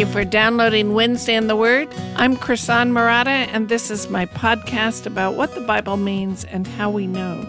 You 0.00 0.06
for 0.06 0.24
downloading 0.24 0.94
Wednesday 0.94 1.34
in 1.34 1.46
the 1.46 1.56
Word. 1.56 1.86
I'm 2.16 2.34
Krisan 2.34 2.92
Murata, 2.92 3.28
and 3.28 3.68
this 3.68 3.90
is 3.90 4.08
my 4.08 4.24
podcast 4.24 5.04
about 5.04 5.34
what 5.34 5.54
the 5.54 5.60
Bible 5.60 5.98
means 5.98 6.44
and 6.44 6.66
how 6.66 6.88
we 6.88 7.06
know. 7.06 7.46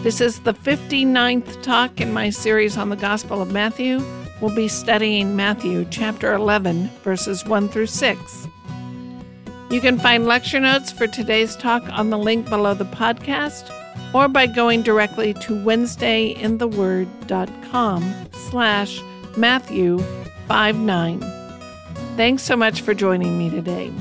This 0.00 0.20
is 0.20 0.40
the 0.40 0.52
59th 0.52 1.62
talk 1.62 2.02
in 2.02 2.12
my 2.12 2.28
series 2.28 2.76
on 2.76 2.90
the 2.90 2.96
Gospel 2.96 3.40
of 3.40 3.50
Matthew. 3.50 4.04
We'll 4.42 4.54
be 4.54 4.68
studying 4.68 5.34
Matthew 5.34 5.86
chapter 5.86 6.34
11, 6.34 6.90
verses 7.02 7.42
1 7.46 7.70
through 7.70 7.86
6. 7.86 8.48
You 9.70 9.80
can 9.80 9.98
find 9.98 10.26
lecture 10.26 10.60
notes 10.60 10.92
for 10.92 11.06
today's 11.06 11.56
talk 11.56 11.84
on 11.88 12.10
the 12.10 12.18
link 12.18 12.50
below 12.50 12.74
the 12.74 12.84
podcast 12.84 13.72
or 14.12 14.28
by 14.28 14.46
going 14.46 14.82
directly 14.82 15.32
to 15.32 15.64
wednesdayintheword.com 15.64 18.14
slash 18.50 19.00
Matthew 19.38 20.00
59. 20.48 21.33
Thanks 22.16 22.44
so 22.44 22.54
much 22.54 22.82
for 22.82 22.94
joining 22.94 23.36
me 23.36 23.50
today. 23.50 23.92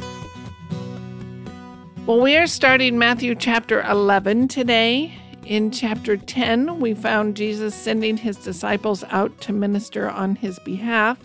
Well, 2.05 2.21
we 2.21 2.37
are 2.37 2.45
starting 2.45 2.99
Matthew 2.99 3.33
chapter 3.33 3.81
11 3.81 4.49
today. 4.49 5.17
In 5.47 5.71
chapter 5.71 6.15
10, 6.15 6.79
we 6.79 6.93
found 6.93 7.35
Jesus 7.35 7.73
sending 7.73 8.17
his 8.17 8.37
disciples 8.37 9.03
out 9.05 9.41
to 9.41 9.51
minister 9.51 10.11
on 10.11 10.35
his 10.35 10.59
behalf. 10.59 11.17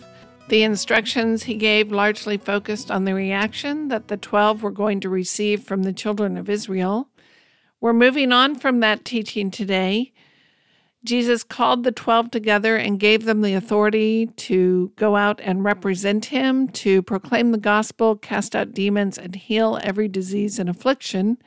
The 0.47 0.63
instructions 0.63 1.43
he 1.43 1.57
gave 1.57 1.91
largely 1.91 2.37
focused 2.37 2.89
on 2.89 3.05
the 3.05 3.13
reaction 3.13 3.89
that 3.89 4.07
the 4.07 4.17
12 4.17 4.63
were 4.63 4.71
going 4.71 4.99
to 5.01 5.09
receive 5.09 5.61
from 5.61 5.83
the 5.83 5.93
children 5.93 6.37
of 6.37 6.49
Israel. 6.49 7.07
We're 7.79 7.93
moving 7.93 8.31
on 8.31 8.55
from 8.55 8.79
that 8.79 9.05
teaching 9.05 9.51
today 9.51 10.11
Jesus 11.05 11.43
called 11.43 11.83
the 11.83 11.91
12 11.91 12.29
together 12.29 12.75
and 12.75 12.99
gave 12.99 13.23
them 13.23 13.41
the 13.41 13.53
authority 13.53 14.27
to 14.35 14.91
go 14.97 15.15
out 15.15 15.39
and 15.41 15.63
represent 15.63 16.25
him, 16.25 16.67
to 16.69 17.01
proclaim 17.01 17.51
the 17.51 17.57
gospel, 17.57 18.17
cast 18.17 18.55
out 18.55 18.73
demons, 18.73 19.17
and 19.17 19.35
heal 19.35 19.79
every 19.81 20.09
disease 20.09 20.59
and 20.59 20.69
affliction. 20.69 21.37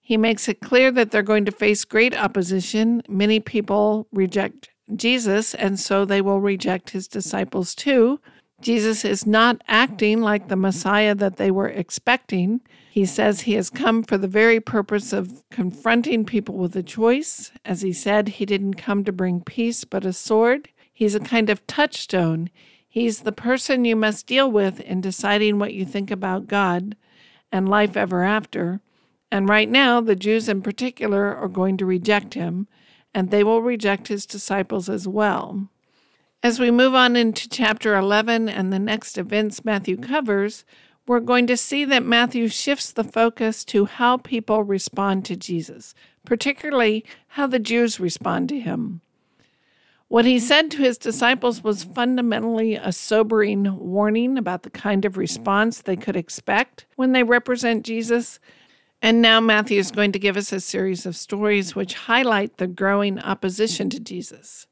He 0.00 0.16
makes 0.16 0.48
it 0.48 0.60
clear 0.60 0.90
that 0.90 1.12
they're 1.12 1.22
going 1.22 1.44
to 1.44 1.52
face 1.52 1.84
great 1.84 2.16
opposition. 2.16 3.02
Many 3.08 3.38
people 3.38 4.08
reject 4.12 4.70
Jesus, 4.96 5.54
and 5.54 5.78
so 5.78 6.04
they 6.04 6.20
will 6.20 6.40
reject 6.40 6.90
his 6.90 7.06
disciples 7.06 7.76
too. 7.76 8.20
Jesus 8.60 9.04
is 9.04 9.26
not 9.26 9.62
acting 9.68 10.20
like 10.20 10.48
the 10.48 10.56
Messiah 10.56 11.14
that 11.14 11.36
they 11.36 11.50
were 11.50 11.68
expecting. 11.68 12.60
He 12.92 13.06
says 13.06 13.40
he 13.40 13.54
has 13.54 13.70
come 13.70 14.02
for 14.02 14.18
the 14.18 14.28
very 14.28 14.60
purpose 14.60 15.14
of 15.14 15.42
confronting 15.50 16.26
people 16.26 16.58
with 16.58 16.76
a 16.76 16.82
choice. 16.82 17.50
As 17.64 17.80
he 17.80 17.90
said, 17.90 18.28
he 18.28 18.44
didn't 18.44 18.74
come 18.74 19.02
to 19.04 19.12
bring 19.12 19.40
peace, 19.40 19.84
but 19.84 20.04
a 20.04 20.12
sword. 20.12 20.68
He's 20.92 21.14
a 21.14 21.20
kind 21.20 21.48
of 21.48 21.66
touchstone. 21.66 22.50
He's 22.86 23.20
the 23.20 23.32
person 23.32 23.86
you 23.86 23.96
must 23.96 24.26
deal 24.26 24.50
with 24.50 24.78
in 24.80 25.00
deciding 25.00 25.58
what 25.58 25.72
you 25.72 25.86
think 25.86 26.10
about 26.10 26.48
God 26.48 26.94
and 27.50 27.66
life 27.66 27.96
ever 27.96 28.24
after. 28.24 28.82
And 29.30 29.48
right 29.48 29.70
now, 29.70 30.02
the 30.02 30.14
Jews 30.14 30.46
in 30.46 30.60
particular 30.60 31.34
are 31.34 31.48
going 31.48 31.78
to 31.78 31.86
reject 31.86 32.34
him, 32.34 32.68
and 33.14 33.30
they 33.30 33.42
will 33.42 33.62
reject 33.62 34.08
his 34.08 34.26
disciples 34.26 34.90
as 34.90 35.08
well. 35.08 35.70
As 36.42 36.60
we 36.60 36.70
move 36.70 36.94
on 36.94 37.16
into 37.16 37.48
chapter 37.48 37.94
11 37.94 38.50
and 38.50 38.70
the 38.70 38.78
next 38.78 39.16
events 39.16 39.64
Matthew 39.64 39.96
covers, 39.96 40.66
we're 41.06 41.20
going 41.20 41.46
to 41.48 41.56
see 41.56 41.84
that 41.84 42.04
Matthew 42.04 42.48
shifts 42.48 42.92
the 42.92 43.04
focus 43.04 43.64
to 43.66 43.86
how 43.86 44.18
people 44.18 44.62
respond 44.62 45.24
to 45.24 45.36
Jesus, 45.36 45.94
particularly 46.24 47.04
how 47.28 47.46
the 47.46 47.58
Jews 47.58 47.98
respond 47.98 48.48
to 48.50 48.60
him. 48.60 49.00
What 50.12 50.26
he 50.26 50.38
said 50.38 50.70
to 50.72 50.82
his 50.82 50.98
disciples 50.98 51.64
was 51.64 51.84
fundamentally 51.84 52.74
a 52.74 52.92
sobering 52.92 53.78
warning 53.78 54.36
about 54.36 54.62
the 54.62 54.70
kind 54.70 55.06
of 55.06 55.16
response 55.16 55.80
they 55.80 55.96
could 55.96 56.16
expect 56.16 56.84
when 56.96 57.12
they 57.12 57.22
represent 57.22 57.86
Jesus. 57.86 58.38
And 59.00 59.22
now 59.22 59.40
Matthew 59.40 59.78
is 59.78 59.90
going 59.90 60.12
to 60.12 60.18
give 60.18 60.36
us 60.36 60.52
a 60.52 60.60
series 60.60 61.06
of 61.06 61.16
stories 61.16 61.74
which 61.74 61.94
highlight 61.94 62.58
the 62.58 62.66
growing 62.66 63.18
opposition 63.20 63.88
to 63.88 63.98
Jesus. 63.98 64.66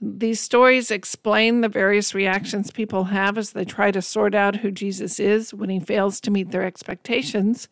These 0.00 0.40
stories 0.40 0.90
explain 0.90 1.60
the 1.62 1.68
various 1.68 2.14
reactions 2.14 2.70
people 2.70 3.04
have 3.04 3.38
as 3.38 3.52
they 3.52 3.64
try 3.64 3.90
to 3.90 4.02
sort 4.02 4.34
out 4.34 4.56
who 4.56 4.70
Jesus 4.70 5.18
is 5.18 5.54
when 5.54 5.70
he 5.70 5.80
fails 5.80 6.20
to 6.20 6.30
meet 6.30 6.50
their 6.50 6.64
expectations. 6.64 7.68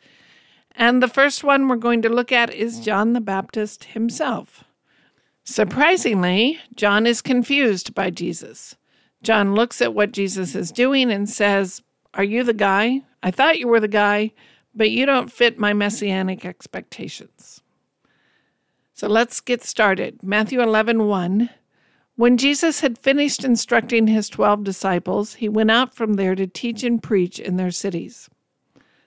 And 0.72 1.02
the 1.02 1.08
first 1.08 1.44
one 1.44 1.68
we're 1.68 1.76
going 1.76 2.02
to 2.02 2.08
look 2.08 2.32
at 2.32 2.52
is 2.52 2.80
John 2.80 3.12
the 3.12 3.20
Baptist 3.20 3.84
himself. 3.84 4.64
Surprisingly, 5.44 6.58
John 6.74 7.06
is 7.06 7.20
confused 7.20 7.94
by 7.94 8.08
Jesus. 8.08 8.76
John 9.22 9.54
looks 9.54 9.82
at 9.82 9.94
what 9.94 10.12
Jesus 10.12 10.54
is 10.54 10.72
doing 10.72 11.10
and 11.10 11.28
says, 11.28 11.82
Are 12.14 12.24
you 12.24 12.42
the 12.42 12.54
guy? 12.54 13.02
I 13.22 13.30
thought 13.30 13.58
you 13.58 13.68
were 13.68 13.80
the 13.80 13.88
guy, 13.88 14.32
but 14.74 14.90
you 14.90 15.04
don't 15.04 15.30
fit 15.30 15.58
my 15.58 15.74
messianic 15.74 16.46
expectations. 16.46 17.60
So 18.94 19.08
let's 19.08 19.40
get 19.40 19.62
started. 19.62 20.22
Matthew 20.22 20.62
11 20.62 21.06
1. 21.06 21.50
When 22.16 22.36
Jesus 22.36 22.80
had 22.80 22.96
finished 22.96 23.44
instructing 23.44 24.06
his 24.06 24.28
twelve 24.28 24.62
disciples, 24.62 25.34
he 25.34 25.48
went 25.48 25.72
out 25.72 25.94
from 25.94 26.14
there 26.14 26.36
to 26.36 26.46
teach 26.46 26.84
and 26.84 27.02
preach 27.02 27.40
in 27.40 27.56
their 27.56 27.72
cities. 27.72 28.30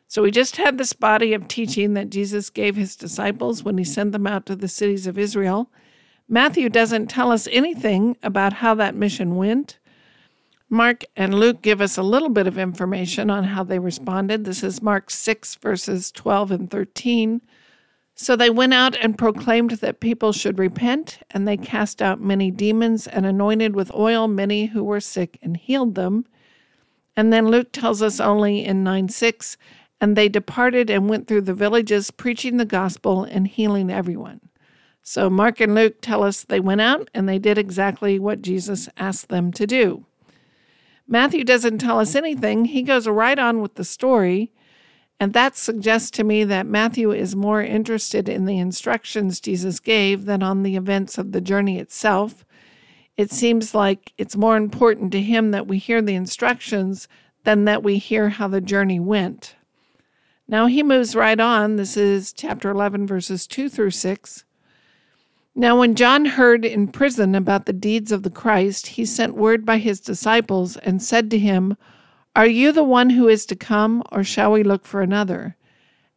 So 0.10 0.22
we 0.22 0.32
just 0.32 0.58
had 0.58 0.78
this 0.78 0.92
body 0.94 1.34
of 1.34 1.48
teaching 1.48 1.94
that 1.94 2.10
Jesus 2.10 2.50
gave 2.50 2.76
his 2.76 2.98
disciples 2.98 3.64
when 3.64 3.78
he 3.78 3.84
sent 3.86 4.12
them 4.12 4.28
out 4.28 4.46
to 4.48 4.56
the 4.58 4.68
cities 4.68 5.08
of 5.08 5.18
Israel. 5.18 5.72
Matthew 6.28 6.68
doesn't 6.68 7.08
tell 7.08 7.32
us 7.32 7.48
anything 7.50 8.18
about 8.24 8.54
how 8.54 8.74
that 8.76 8.96
mission 8.96 9.38
went. 9.38 9.80
Mark 10.70 11.06
and 11.16 11.34
Luke 11.34 11.62
give 11.62 11.80
us 11.80 11.98
a 11.98 12.04
little 12.04 12.30
bit 12.30 12.46
of 12.46 12.58
information 12.58 13.30
on 13.30 13.46
how 13.46 13.64
they 13.64 13.80
responded. 13.80 14.44
This 14.44 14.64
is 14.64 14.82
Mark 14.82 15.10
6, 15.10 15.56
verses 15.56 16.12
12 16.12 16.52
and 16.52 16.70
13. 16.70 17.42
So 18.20 18.36
they 18.36 18.50
went 18.50 18.74
out 18.74 18.96
and 18.96 19.16
proclaimed 19.16 19.72
that 19.72 20.00
people 20.00 20.34
should 20.34 20.58
repent, 20.58 21.20
and 21.30 21.48
they 21.48 21.56
cast 21.56 22.02
out 22.02 22.20
many 22.20 22.50
demons 22.50 23.06
and 23.06 23.28
anointed 23.28 23.76
with 23.76 23.94
oil 23.94 24.28
many 24.28 24.66
who 24.66 24.84
were 24.84 25.00
sick 25.00 25.38
and 25.44 25.56
healed 25.56 25.94
them. 25.94 26.26
And 27.16 27.32
then 27.32 27.50
Luke 27.50 27.72
tells 27.72 28.02
us 28.02 28.20
only 28.20 28.66
in 28.66 28.84
9 28.84 29.10
6, 29.10 29.56
and 30.02 30.16
they 30.16 30.30
departed 30.30 30.90
and 30.90 31.08
went 31.08 31.28
through 31.28 31.42
the 31.42 31.54
villages 31.54 32.10
preaching 32.10 32.58
the 32.58 32.66
gospel 32.66 33.24
and 33.24 33.48
healing 33.48 33.92
everyone. 33.92 34.42
So 35.04 35.30
Mark 35.30 35.62
and 35.62 35.76
Luke 35.76 35.98
tell 36.02 36.24
us 36.24 36.44
they 36.44 36.60
went 36.60 36.82
out 36.82 37.12
and 37.14 37.30
they 37.30 37.38
did 37.38 37.60
exactly 37.60 38.18
what 38.18 38.42
Jesus 38.42 38.90
asked 38.98 39.30
them 39.30 39.52
to 39.54 39.68
do. 39.68 40.08
Matthew 41.08 41.44
doesn't 41.44 41.78
tell 41.78 42.00
us 42.00 42.16
anything, 42.16 42.66
he 42.66 42.82
goes 42.82 43.08
right 43.08 43.38
on 43.38 43.62
with 43.62 43.76
the 43.76 43.86
story 43.86 44.52
and 45.20 45.34
that 45.34 45.58
suggests 45.58 46.12
to 46.12 46.24
me 46.24 46.44
that 46.44 46.66
Matthew 46.66 47.12
is 47.12 47.36
more 47.36 47.62
interested 47.62 48.30
in 48.30 48.46
the 48.46 48.60
instructions 48.60 49.40
Jesus 49.40 49.80
gave 49.80 50.26
than 50.26 50.44
on 50.44 50.64
the 50.64 50.76
events 50.76 51.18
of 51.18 51.32
the 51.32 51.42
journey 51.42 51.80
itself. 51.80 52.46
It 53.16 53.32
seems 53.32 53.74
like 53.74 54.14
it's 54.18 54.38
more 54.38 54.58
important 54.58 55.12
to 55.14 55.22
him 55.22 55.52
that 55.52 55.68
we 55.68 55.80
hear 55.80 56.02
the 56.04 56.16
instructions 56.16 57.08
than 57.46 57.66
that 57.66 57.82
we 57.82 57.98
hear 57.98 58.30
how 58.30 58.48
the 58.48 58.62
journey 58.62 59.00
went. 59.00 59.56
Now 60.48 60.68
he 60.68 60.84
moves 60.84 61.16
right 61.16 61.40
on. 61.40 61.78
This 61.78 61.98
is 61.98 62.32
chapter 62.32 62.70
11, 62.70 63.08
verses 63.08 63.48
2 63.48 63.70
through 63.70 63.92
6. 63.92 64.46
Now, 65.56 65.80
when 65.80 65.96
John 65.96 66.26
heard 66.26 66.64
in 66.64 66.88
prison 66.88 67.34
about 67.34 67.66
the 67.66 67.74
deeds 67.74 68.12
of 68.12 68.22
the 68.22 68.30
Christ, 68.30 68.88
he 68.88 69.06
sent 69.06 69.34
word 69.34 69.66
by 69.66 69.80
his 69.80 70.00
disciples 70.00 70.78
and 70.78 71.02
said 71.02 71.32
to 71.32 71.40
him, 71.40 71.76
are 72.38 72.46
you 72.46 72.72
the 72.72 72.84
one 72.84 73.10
who 73.10 73.28
is 73.28 73.48
to 73.48 73.56
come, 73.56 74.04
or 74.12 74.24
shall 74.24 74.52
we 74.52 74.62
look 74.62 74.86
for 74.86 75.02
another? 75.02 75.58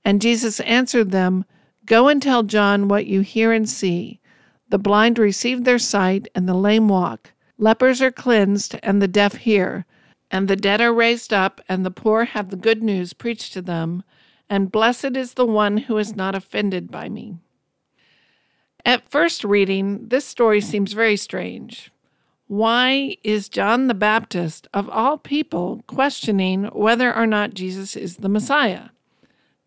And 0.04 0.20
Jesus 0.20 0.60
answered 0.60 1.12
them, 1.12 1.46
Go 1.86 2.08
and 2.08 2.22
tell 2.22 2.42
John 2.42 2.88
what 2.88 3.06
you 3.06 3.22
hear 3.22 3.52
and 3.52 3.66
see. 3.66 4.20
The 4.68 4.78
blind 4.78 5.18
receive 5.18 5.64
their 5.64 5.78
sight, 5.78 6.28
and 6.34 6.46
the 6.46 6.52
lame 6.52 6.88
walk. 6.88 7.32
Lepers 7.56 8.02
are 8.02 8.10
cleansed, 8.10 8.78
and 8.82 9.00
the 9.00 9.08
deaf 9.08 9.36
hear. 9.36 9.86
And 10.30 10.46
the 10.46 10.56
dead 10.56 10.82
are 10.82 10.92
raised 10.92 11.32
up, 11.32 11.62
and 11.70 11.86
the 11.86 11.90
poor 11.90 12.26
have 12.26 12.50
the 12.50 12.56
good 12.56 12.82
news 12.82 13.14
preached 13.14 13.54
to 13.54 13.62
them. 13.62 14.02
And 14.46 14.70
blessed 14.70 15.16
is 15.16 15.32
the 15.34 15.46
one 15.46 15.78
who 15.78 15.96
is 15.96 16.14
not 16.14 16.34
offended 16.34 16.90
by 16.90 17.08
me. 17.08 17.38
At 18.84 19.10
first 19.10 19.42
reading, 19.42 20.08
this 20.08 20.26
story 20.26 20.60
seems 20.60 20.92
very 20.92 21.16
strange. 21.16 21.90
Why 22.50 23.16
is 23.22 23.48
John 23.48 23.86
the 23.86 23.94
Baptist, 23.94 24.66
of 24.74 24.90
all 24.90 25.18
people, 25.18 25.84
questioning 25.86 26.64
whether 26.72 27.14
or 27.14 27.24
not 27.24 27.54
Jesus 27.54 27.94
is 27.94 28.16
the 28.16 28.28
Messiah? 28.28 28.88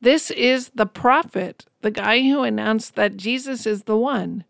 This 0.01 0.29
is 0.31 0.69
the 0.75 0.85
prophet, 0.85 1.65
the 1.79 1.91
guy 1.91 2.23
who 2.23 2.43
announced 2.43 2.95
that 2.95 3.15
Jesus 3.15 3.65
is 3.65 3.83
the 3.83 3.95
one. 3.95 4.43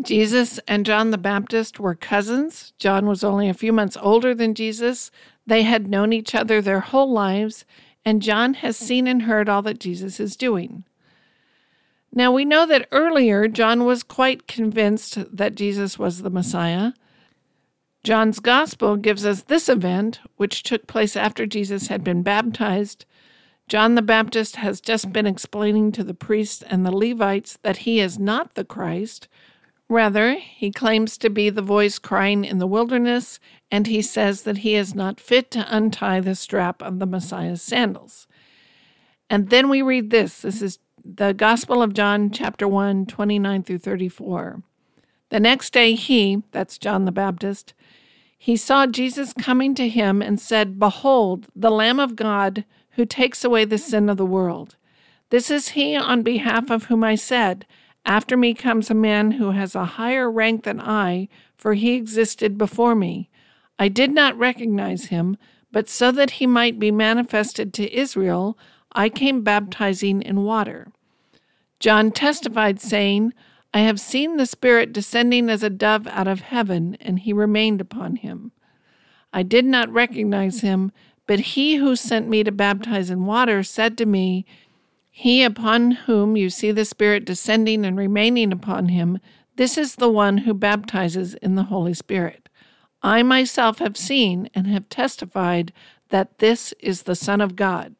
Jesus 0.00 0.60
and 0.68 0.86
John 0.86 1.10
the 1.10 1.18
Baptist 1.18 1.80
were 1.80 1.96
cousins. 1.96 2.72
John 2.78 3.06
was 3.06 3.24
only 3.24 3.48
a 3.48 3.54
few 3.54 3.72
months 3.72 3.96
older 4.00 4.36
than 4.36 4.54
Jesus. 4.54 5.10
They 5.44 5.64
had 5.64 5.88
known 5.88 6.12
each 6.12 6.32
other 6.32 6.62
their 6.62 6.78
whole 6.78 7.10
lives, 7.10 7.64
and 8.04 8.22
John 8.22 8.54
has 8.54 8.76
seen 8.76 9.08
and 9.08 9.22
heard 9.22 9.48
all 9.48 9.62
that 9.62 9.80
Jesus 9.80 10.20
is 10.20 10.36
doing. 10.36 10.84
Now, 12.14 12.30
we 12.30 12.44
know 12.44 12.66
that 12.66 12.86
earlier 12.92 13.48
John 13.48 13.84
was 13.84 14.04
quite 14.04 14.46
convinced 14.46 15.18
that 15.36 15.56
Jesus 15.56 15.98
was 15.98 16.22
the 16.22 16.30
Messiah. 16.30 16.92
John's 18.02 18.40
Gospel 18.40 18.96
gives 18.96 19.26
us 19.26 19.42
this 19.42 19.68
event, 19.68 20.20
which 20.36 20.62
took 20.62 20.86
place 20.86 21.16
after 21.16 21.44
Jesus 21.44 21.88
had 21.88 22.02
been 22.02 22.22
baptized. 22.22 23.04
John 23.68 23.94
the 23.94 24.02
Baptist 24.02 24.56
has 24.56 24.80
just 24.80 25.12
been 25.12 25.26
explaining 25.26 25.92
to 25.92 26.02
the 26.02 26.14
priests 26.14 26.62
and 26.62 26.84
the 26.84 26.96
Levites 26.96 27.58
that 27.62 27.78
he 27.78 28.00
is 28.00 28.18
not 28.18 28.54
the 28.54 28.64
Christ. 28.64 29.28
Rather, 29.88 30.34
he 30.34 30.70
claims 30.70 31.18
to 31.18 31.28
be 31.28 31.50
the 31.50 31.62
voice 31.62 31.98
crying 31.98 32.44
in 32.44 32.58
the 32.58 32.66
wilderness, 32.66 33.38
and 33.70 33.86
he 33.86 34.00
says 34.00 34.42
that 34.42 34.58
he 34.58 34.74
is 34.74 34.94
not 34.94 35.20
fit 35.20 35.50
to 35.50 35.66
untie 35.68 36.20
the 36.20 36.34
strap 36.34 36.82
of 36.82 37.00
the 37.00 37.06
Messiah's 37.06 37.60
sandals. 37.60 38.26
And 39.28 39.50
then 39.50 39.68
we 39.68 39.82
read 39.82 40.10
this 40.10 40.40
this 40.40 40.62
is 40.62 40.78
the 41.04 41.32
Gospel 41.32 41.82
of 41.82 41.94
John, 41.94 42.30
chapter 42.30 42.66
1, 42.66 43.06
29 43.06 43.62
through 43.62 43.78
34. 43.78 44.62
The 45.28 45.40
next 45.40 45.72
day, 45.72 45.94
he, 45.94 46.42
that's 46.50 46.78
John 46.78 47.04
the 47.04 47.12
Baptist, 47.12 47.72
he 48.42 48.56
saw 48.56 48.86
Jesus 48.86 49.34
coming 49.34 49.74
to 49.74 49.86
him 49.86 50.22
and 50.22 50.40
said, 50.40 50.78
Behold, 50.78 51.48
the 51.54 51.70
Lamb 51.70 52.00
of 52.00 52.16
God 52.16 52.64
who 52.92 53.04
takes 53.04 53.44
away 53.44 53.66
the 53.66 53.76
sin 53.76 54.08
of 54.08 54.16
the 54.16 54.24
world. 54.24 54.76
This 55.28 55.50
is 55.50 55.68
he 55.68 55.94
on 55.94 56.22
behalf 56.22 56.70
of 56.70 56.84
whom 56.84 57.04
I 57.04 57.16
said, 57.16 57.66
After 58.06 58.38
me 58.38 58.54
comes 58.54 58.90
a 58.90 58.94
man 58.94 59.32
who 59.32 59.50
has 59.50 59.74
a 59.74 59.84
higher 59.84 60.30
rank 60.30 60.64
than 60.64 60.80
I, 60.80 61.28
for 61.54 61.74
he 61.74 61.92
existed 61.92 62.56
before 62.56 62.94
me. 62.94 63.28
I 63.78 63.88
did 63.88 64.10
not 64.10 64.38
recognize 64.38 65.08
him, 65.08 65.36
but 65.70 65.90
so 65.90 66.10
that 66.10 66.30
he 66.30 66.46
might 66.46 66.78
be 66.78 66.90
manifested 66.90 67.74
to 67.74 67.94
Israel, 67.94 68.56
I 68.92 69.10
came 69.10 69.42
baptizing 69.42 70.22
in 70.22 70.44
water. 70.44 70.90
John 71.78 72.10
testified, 72.10 72.80
saying, 72.80 73.34
I 73.72 73.80
have 73.80 74.00
seen 74.00 74.36
the 74.36 74.46
Spirit 74.46 74.92
descending 74.92 75.48
as 75.48 75.62
a 75.62 75.70
dove 75.70 76.06
out 76.08 76.26
of 76.26 76.40
heaven, 76.40 76.96
and 77.00 77.20
he 77.20 77.32
remained 77.32 77.80
upon 77.80 78.16
him. 78.16 78.52
I 79.32 79.42
did 79.42 79.64
not 79.64 79.92
recognize 79.92 80.60
him, 80.60 80.90
but 81.26 81.40
he 81.40 81.76
who 81.76 81.94
sent 81.94 82.28
me 82.28 82.42
to 82.42 82.50
baptize 82.50 83.10
in 83.10 83.26
water 83.26 83.62
said 83.62 83.96
to 83.98 84.06
me, 84.06 84.44
He 85.10 85.44
upon 85.44 85.92
whom 85.92 86.36
you 86.36 86.50
see 86.50 86.72
the 86.72 86.84
Spirit 86.84 87.24
descending 87.24 87.84
and 87.84 87.96
remaining 87.96 88.50
upon 88.52 88.88
him, 88.88 89.20
this 89.54 89.76
is 89.76 89.96
the 89.96 90.10
one 90.10 90.38
who 90.38 90.54
baptizes 90.54 91.34
in 91.34 91.54
the 91.54 91.64
Holy 91.64 91.94
Spirit. 91.94 92.48
I 93.02 93.22
myself 93.22 93.78
have 93.78 93.96
seen 93.96 94.48
and 94.54 94.66
have 94.66 94.88
testified 94.88 95.72
that 96.08 96.38
this 96.38 96.72
is 96.80 97.02
the 97.02 97.14
Son 97.14 97.40
of 97.40 97.56
God. 97.56 97.94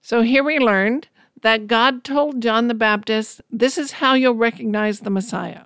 So 0.00 0.22
here 0.22 0.42
we 0.42 0.58
learned 0.58 1.08
that 1.42 1.66
God 1.66 2.04
told 2.04 2.42
John 2.42 2.68
the 2.68 2.74
Baptist, 2.74 3.40
This 3.50 3.78
is 3.78 3.92
how 3.92 4.14
you'll 4.14 4.34
recognize 4.34 5.00
the 5.00 5.10
Messiah. 5.10 5.64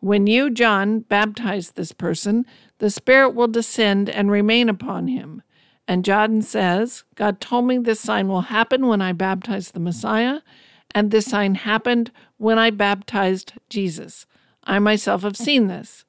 When 0.00 0.26
you, 0.26 0.50
John, 0.50 1.00
baptize 1.00 1.72
this 1.72 1.92
person, 1.92 2.46
the 2.78 2.90
Spirit 2.90 3.30
will 3.30 3.48
descend 3.48 4.08
and 4.08 4.30
remain 4.30 4.68
upon 4.68 5.08
him. 5.08 5.42
And 5.88 6.04
John 6.04 6.42
says, 6.42 7.04
God 7.14 7.40
told 7.40 7.66
me 7.66 7.78
this 7.78 8.00
sign 8.00 8.28
will 8.28 8.42
happen 8.42 8.86
when 8.86 9.00
I 9.00 9.12
baptize 9.12 9.70
the 9.70 9.80
Messiah, 9.80 10.40
and 10.94 11.10
this 11.10 11.26
sign 11.26 11.56
happened 11.56 12.12
when 12.36 12.58
I 12.58 12.70
baptized 12.70 13.54
Jesus. 13.68 14.26
I 14.64 14.78
myself 14.78 15.22
have 15.22 15.36
seen 15.36 15.66
this. 15.66 16.04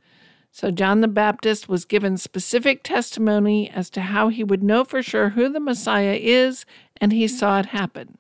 So 0.52 0.70
John 0.70 1.02
the 1.02 1.08
Baptist 1.08 1.70
was 1.70 1.86
given 1.86 2.18
specific 2.18 2.84
testimony 2.84 3.70
as 3.70 3.90
to 3.92 4.02
how 4.02 4.28
he 4.28 4.44
would 4.44 4.62
know 4.62 4.84
for 4.84 5.02
sure 5.02 5.30
who 5.30 5.48
the 5.50 5.60
Messiah 5.60 6.18
is, 6.20 6.66
and 6.98 7.14
he 7.14 7.28
saw 7.28 7.60
it 7.60 7.68
happen. 7.68 8.18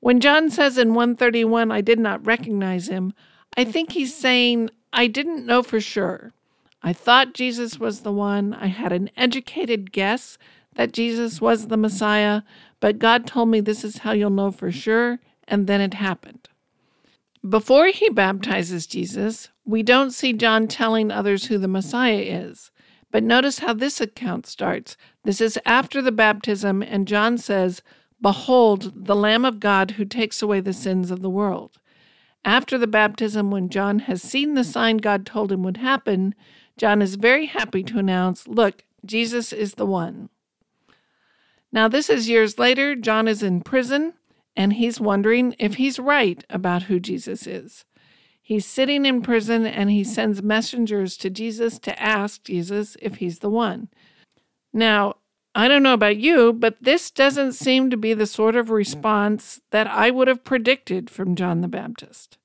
When 0.00 0.20
John 0.20 0.50
says 0.50 0.78
in 0.78 0.94
131, 0.94 1.72
I 1.72 1.80
did 1.80 1.98
not 1.98 2.24
recognize 2.26 2.88
him, 2.88 3.12
I 3.56 3.64
think 3.64 3.92
he's 3.92 4.14
saying, 4.14 4.70
I 4.92 5.06
didn't 5.06 5.46
know 5.46 5.62
for 5.62 5.80
sure. 5.80 6.32
I 6.82 6.92
thought 6.92 7.34
Jesus 7.34 7.78
was 7.78 8.00
the 8.00 8.12
one. 8.12 8.54
I 8.54 8.66
had 8.66 8.92
an 8.92 9.10
educated 9.16 9.92
guess 9.92 10.38
that 10.74 10.92
Jesus 10.92 11.40
was 11.40 11.66
the 11.66 11.76
Messiah, 11.76 12.42
but 12.80 12.98
God 12.98 13.26
told 13.26 13.48
me 13.48 13.60
this 13.60 13.82
is 13.82 13.98
how 13.98 14.12
you'll 14.12 14.30
know 14.30 14.50
for 14.50 14.70
sure, 14.70 15.18
and 15.48 15.66
then 15.66 15.80
it 15.80 15.94
happened. 15.94 16.48
Before 17.48 17.86
he 17.86 18.10
baptizes 18.10 18.86
Jesus, 18.86 19.48
we 19.64 19.82
don't 19.82 20.10
see 20.10 20.32
John 20.32 20.68
telling 20.68 21.10
others 21.10 21.46
who 21.46 21.58
the 21.58 21.68
Messiah 21.68 22.18
is. 22.18 22.70
But 23.10 23.22
notice 23.22 23.60
how 23.60 23.72
this 23.72 24.00
account 24.00 24.46
starts. 24.46 24.96
This 25.24 25.40
is 25.40 25.58
after 25.64 26.02
the 26.02 26.12
baptism, 26.12 26.82
and 26.82 27.08
John 27.08 27.38
says, 27.38 27.82
Behold, 28.20 28.92
the 29.06 29.16
Lamb 29.16 29.44
of 29.44 29.60
God 29.60 29.92
who 29.92 30.04
takes 30.04 30.42
away 30.42 30.60
the 30.60 30.72
sins 30.72 31.10
of 31.10 31.20
the 31.20 31.30
world. 31.30 31.78
After 32.44 32.78
the 32.78 32.86
baptism, 32.86 33.50
when 33.50 33.68
John 33.68 34.00
has 34.00 34.22
seen 34.22 34.54
the 34.54 34.64
sign 34.64 34.98
God 34.98 35.26
told 35.26 35.52
him 35.52 35.62
would 35.64 35.78
happen, 35.78 36.34
John 36.78 37.02
is 37.02 37.16
very 37.16 37.46
happy 37.46 37.82
to 37.82 37.98
announce, 37.98 38.46
Look, 38.46 38.84
Jesus 39.04 39.52
is 39.52 39.74
the 39.74 39.86
one. 39.86 40.28
Now, 41.72 41.88
this 41.88 42.08
is 42.08 42.28
years 42.28 42.58
later. 42.58 42.94
John 42.94 43.28
is 43.28 43.42
in 43.42 43.60
prison, 43.60 44.14
and 44.56 44.74
he's 44.74 45.00
wondering 45.00 45.54
if 45.58 45.74
he's 45.74 45.98
right 45.98 46.42
about 46.48 46.84
who 46.84 47.00
Jesus 47.00 47.46
is. 47.46 47.84
He's 48.40 48.64
sitting 48.64 49.04
in 49.04 49.22
prison, 49.22 49.66
and 49.66 49.90
he 49.90 50.04
sends 50.04 50.42
messengers 50.42 51.16
to 51.18 51.30
Jesus 51.30 51.78
to 51.80 52.00
ask 52.00 52.44
Jesus 52.44 52.96
if 53.02 53.16
he's 53.16 53.40
the 53.40 53.50
one. 53.50 53.88
Now, 54.72 55.16
I 55.56 55.68
don't 55.68 55.82
know 55.82 55.94
about 55.94 56.18
you, 56.18 56.52
but 56.52 56.76
this 56.82 57.10
doesn't 57.10 57.54
seem 57.54 57.88
to 57.88 57.96
be 57.96 58.12
the 58.12 58.26
sort 58.26 58.56
of 58.56 58.68
response 58.68 59.58
that 59.70 59.86
I 59.86 60.10
would 60.10 60.28
have 60.28 60.44
predicted 60.44 61.08
from 61.08 61.34
John 61.34 61.62
the 61.62 61.66
Baptist. 61.66 62.36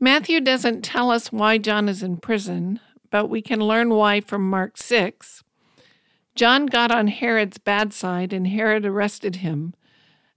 Matthew 0.00 0.40
doesn't 0.40 0.80
tell 0.80 1.10
us 1.10 1.30
why 1.30 1.58
John 1.58 1.86
is 1.86 2.02
in 2.02 2.16
prison, 2.16 2.80
but 3.10 3.26
we 3.26 3.42
can 3.42 3.60
learn 3.60 3.90
why 3.90 4.22
from 4.22 4.48
Mark 4.48 4.78
6. 4.78 5.44
John 6.34 6.64
got 6.64 6.90
on 6.90 7.08
Herod's 7.08 7.58
bad 7.58 7.92
side, 7.92 8.32
and 8.32 8.46
Herod 8.46 8.86
arrested 8.86 9.36
him. 9.36 9.74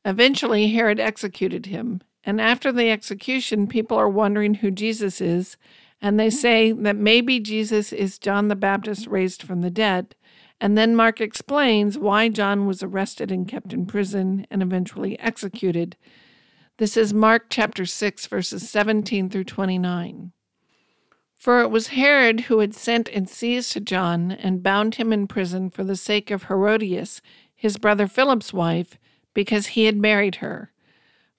Eventually, 0.04 0.68
Herod 0.68 1.00
executed 1.00 1.68
him. 1.68 2.02
And 2.26 2.42
after 2.42 2.74
the 2.74 2.92
execution, 2.92 3.66
people 3.66 3.96
are 3.96 4.10
wondering 4.10 4.56
who 4.56 4.72
Jesus 4.72 5.22
is, 5.22 5.56
and 6.04 6.20
they 6.20 6.28
mm. 6.28 6.34
say 6.34 6.72
that 6.74 6.98
maybe 6.98 7.40
Jesus 7.40 7.94
is 7.94 8.20
John 8.20 8.50
the 8.50 8.56
Baptist 8.58 9.08
raised 9.08 9.42
from 9.42 9.62
the 9.62 9.72
dead. 9.72 10.16
And 10.60 10.78
then 10.78 10.96
Mark 10.96 11.22
explains 11.22 11.98
why 11.98 12.30
John 12.30 12.68
was 12.68 12.84
arrested 12.84 13.32
and 13.32 13.48
kept 13.48 13.74
in 13.74 13.86
prison 13.86 14.46
and 14.52 14.62
eventually 14.62 15.18
executed. 15.20 15.96
This 16.78 16.98
is 16.98 17.14
Mark 17.14 17.46
chapter 17.50 17.86
6, 17.86 18.28
verses 18.28 18.70
17 18.70 19.30
through 19.30 19.46
29. 19.46 20.34
For 21.38 21.62
it 21.62 21.72
was 21.72 21.88
Herod 21.88 22.42
who 22.42 22.60
had 22.60 22.76
sent 22.76 23.10
and 23.10 23.30
seized 23.30 23.86
John 23.86 24.32
and 24.32 24.64
bound 24.64 24.96
him 24.96 25.14
in 25.14 25.28
prison 25.28 25.70
for 25.70 25.84
the 25.86 25.96
sake 25.96 26.32
of 26.32 26.44
Herodias, 26.44 27.22
his 27.56 27.78
brother 27.78 28.08
Philip's 28.08 28.54
wife, 28.54 28.98
because 29.34 29.68
he 29.68 29.86
had 29.86 29.98
married 29.98 30.36
her. 30.36 30.73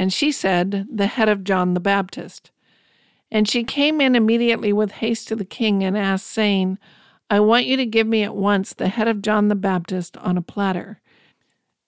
And 0.00 0.14
she 0.14 0.32
said, 0.32 0.86
The 0.90 1.08
head 1.08 1.28
of 1.28 1.44
John 1.44 1.74
the 1.74 1.78
Baptist. 1.78 2.52
And 3.30 3.46
she 3.46 3.64
came 3.64 4.00
in 4.00 4.16
immediately 4.16 4.72
with 4.72 4.92
haste 4.92 5.28
to 5.28 5.36
the 5.36 5.44
king 5.44 5.84
and 5.84 5.94
asked, 5.94 6.26
saying, 6.26 6.78
I 7.28 7.40
want 7.40 7.66
you 7.66 7.76
to 7.76 7.84
give 7.84 8.06
me 8.06 8.22
at 8.22 8.34
once 8.34 8.72
the 8.72 8.88
head 8.88 9.08
of 9.08 9.20
John 9.20 9.48
the 9.48 9.54
Baptist 9.54 10.16
on 10.16 10.38
a 10.38 10.42
platter. 10.42 11.02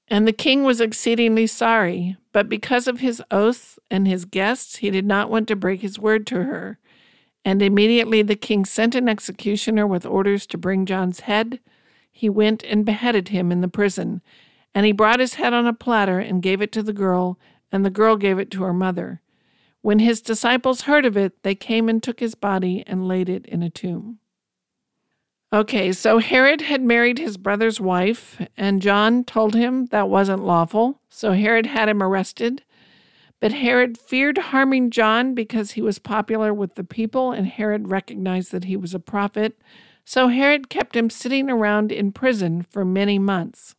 And 0.09 0.28
the 0.28 0.33
king 0.35 0.62
was 0.62 0.78
exceedingly 0.78 1.47
sorry, 1.47 2.19
but 2.33 2.50
because 2.50 2.87
of 2.87 3.00
his 3.00 3.23
oaths 3.31 3.78
and 3.90 4.07
his 4.07 4.26
guests, 4.26 4.76
he 4.76 4.90
did 4.90 5.07
not 5.07 5.31
want 5.31 5.49
to 5.49 5.57
break 5.57 5.81
his 5.81 5.99
word 5.99 6.26
to 6.26 6.42
her. 6.42 6.78
And 7.47 7.62
immediately 7.62 8.21
the 8.21 8.37
king 8.37 8.66
sent 8.66 8.95
an 8.95 9.09
executioner 9.09 9.87
with 9.87 10.04
orders 10.04 10.47
to 10.49 10.59
bring 10.59 10.85
John's 10.85 11.21
head. 11.21 11.61
He 12.11 12.28
went 12.28 12.62
and 12.62 12.85
beheaded 12.85 13.28
him 13.28 13.50
in 13.50 13.62
the 13.62 13.69
prison. 13.69 14.21
And 14.75 14.85
he 14.85 14.92
brought 14.92 15.19
his 15.19 15.35
head 15.35 15.54
on 15.54 15.66
a 15.66 15.73
platter 15.73 16.19
and 16.19 16.42
gave 16.42 16.61
it 16.61 16.73
to 16.73 16.83
the 16.83 16.92
girl, 16.92 17.38
and 17.73 17.85
the 17.85 17.91
girl 17.91 18.17
gave 18.17 18.38
it 18.38 18.50
to 18.52 18.62
her 18.62 18.75
mother. 18.75 19.23
When 19.81 19.99
his 19.99 20.21
disciples 20.21 20.83
heard 20.83 21.05
of 21.05 21.17
it, 21.17 21.43
they 21.43 21.57
came 21.57 21.88
and 21.88 22.00
took 22.00 22.21
his 22.21 22.37
body 22.37 22.85
and 22.87 23.09
laid 23.09 23.29
it 23.29 23.47
in 23.47 23.62
a 23.62 23.71
tomb. 23.71 24.19
Okay, 25.52 25.93
so 25.93 26.19
Herod 26.19 26.62
had 26.62 26.81
married 26.81 27.19
his 27.19 27.37
brother's 27.37 27.81
wife, 27.81 28.41
and 28.57 28.81
John 28.81 29.25
told 29.25 29.55
him 29.55 29.87
that 29.87 30.09
wasn't 30.09 30.45
lawful, 30.45 31.00
so 31.11 31.33
Herod 31.33 31.67
had 31.67 31.88
him 31.88 32.02
arrested. 32.02 32.62
But 33.38 33.52
Herod 33.52 33.99
feared 33.99 34.38
harming 34.38 34.93
John 34.93 35.35
because 35.35 35.73
he 35.73 35.83
was 35.83 35.99
popular 35.99 36.55
with 36.55 36.76
the 36.76 36.85
people, 36.85 37.33
and 37.33 37.47
Herod 37.47 37.88
recognized 37.88 38.52
that 38.52 38.64
he 38.64 38.76
was 38.76 38.95
a 38.95 39.00
prophet, 39.00 39.59
so 40.05 40.29
Herod 40.29 40.71
kept 40.71 40.97
him 40.97 41.11
sitting 41.11 41.50
around 41.50 41.93
in 41.93 42.12
prison 42.12 42.62
for 42.62 42.85
many 42.85 43.19
months. 43.19 43.75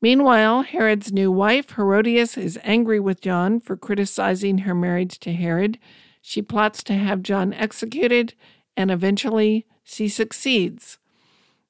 Meanwhile, 0.00 0.62
Herod's 0.62 1.12
new 1.12 1.32
wife, 1.32 1.70
Herodias, 1.70 2.36
is 2.38 2.58
angry 2.62 3.00
with 3.00 3.20
John 3.20 3.58
for 3.58 3.76
criticizing 3.76 4.58
her 4.58 4.74
marriage 4.74 5.18
to 5.20 5.32
Herod. 5.32 5.78
She 6.22 6.40
plots 6.40 6.84
to 6.84 6.94
have 6.94 7.22
John 7.22 7.52
executed, 7.52 8.34
and 8.76 8.90
eventually 8.90 9.66
she 9.82 10.08
succeeds. 10.08 10.98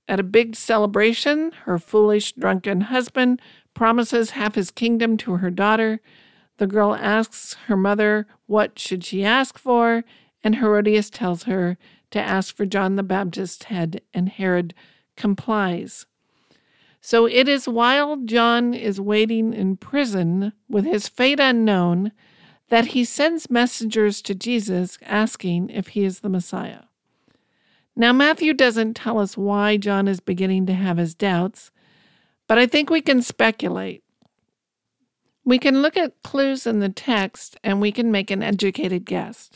At 0.06 0.20
a 0.20 0.24
big 0.24 0.56
celebration, 0.56 1.52
her 1.64 1.78
foolish, 1.78 2.32
drunken 2.32 2.82
husband 2.82 3.40
promises 3.72 4.30
half 4.30 4.56
his 4.56 4.70
kingdom 4.70 5.16
to 5.18 5.36
her 5.36 5.50
daughter. 5.50 6.00
The 6.58 6.66
girl 6.66 6.94
asks 6.94 7.54
her 7.66 7.76
mother 7.76 8.26
what 8.46 8.78
should 8.78 9.04
she 9.04 9.24
ask 9.24 9.58
for, 9.58 10.04
and 10.44 10.56
Herodias 10.56 11.08
tells 11.08 11.44
her 11.44 11.78
to 12.10 12.18
ask 12.18 12.54
for 12.54 12.66
John 12.66 12.96
the 12.96 13.02
Baptist's 13.02 13.64
head, 13.64 14.02
and 14.12 14.28
Herod 14.28 14.74
complies. 15.16 16.06
So 17.00 17.26
it 17.26 17.48
is 17.48 17.68
while 17.68 18.16
John 18.16 18.74
is 18.74 19.00
waiting 19.00 19.52
in 19.52 19.76
prison 19.76 20.52
with 20.68 20.84
his 20.84 21.08
fate 21.08 21.40
unknown 21.40 22.12
that 22.68 22.86
he 22.86 23.04
sends 23.04 23.50
messengers 23.50 24.20
to 24.22 24.34
Jesus 24.34 24.98
asking 25.02 25.70
if 25.70 25.88
he 25.88 26.04
is 26.04 26.20
the 26.20 26.28
Messiah. 26.28 26.82
Now, 27.96 28.12
Matthew 28.12 28.54
doesn't 28.54 28.94
tell 28.94 29.18
us 29.18 29.36
why 29.36 29.76
John 29.76 30.06
is 30.06 30.20
beginning 30.20 30.66
to 30.66 30.74
have 30.74 30.98
his 30.98 31.14
doubts, 31.14 31.70
but 32.46 32.56
I 32.58 32.66
think 32.66 32.90
we 32.90 33.00
can 33.00 33.22
speculate. 33.22 34.04
We 35.44 35.58
can 35.58 35.82
look 35.82 35.96
at 35.96 36.22
clues 36.22 36.66
in 36.66 36.78
the 36.78 36.90
text 36.90 37.56
and 37.64 37.80
we 37.80 37.90
can 37.90 38.12
make 38.12 38.30
an 38.30 38.42
educated 38.42 39.04
guess. 39.04 39.50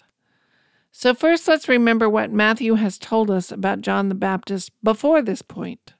So, 0.90 1.14
first, 1.14 1.46
let's 1.46 1.68
remember 1.68 2.08
what 2.08 2.32
Matthew 2.32 2.74
has 2.74 2.98
told 2.98 3.30
us 3.30 3.52
about 3.52 3.80
John 3.80 4.08
the 4.08 4.14
Baptist 4.14 4.70
before 4.82 5.22
this 5.22 5.42
point. 5.42 5.94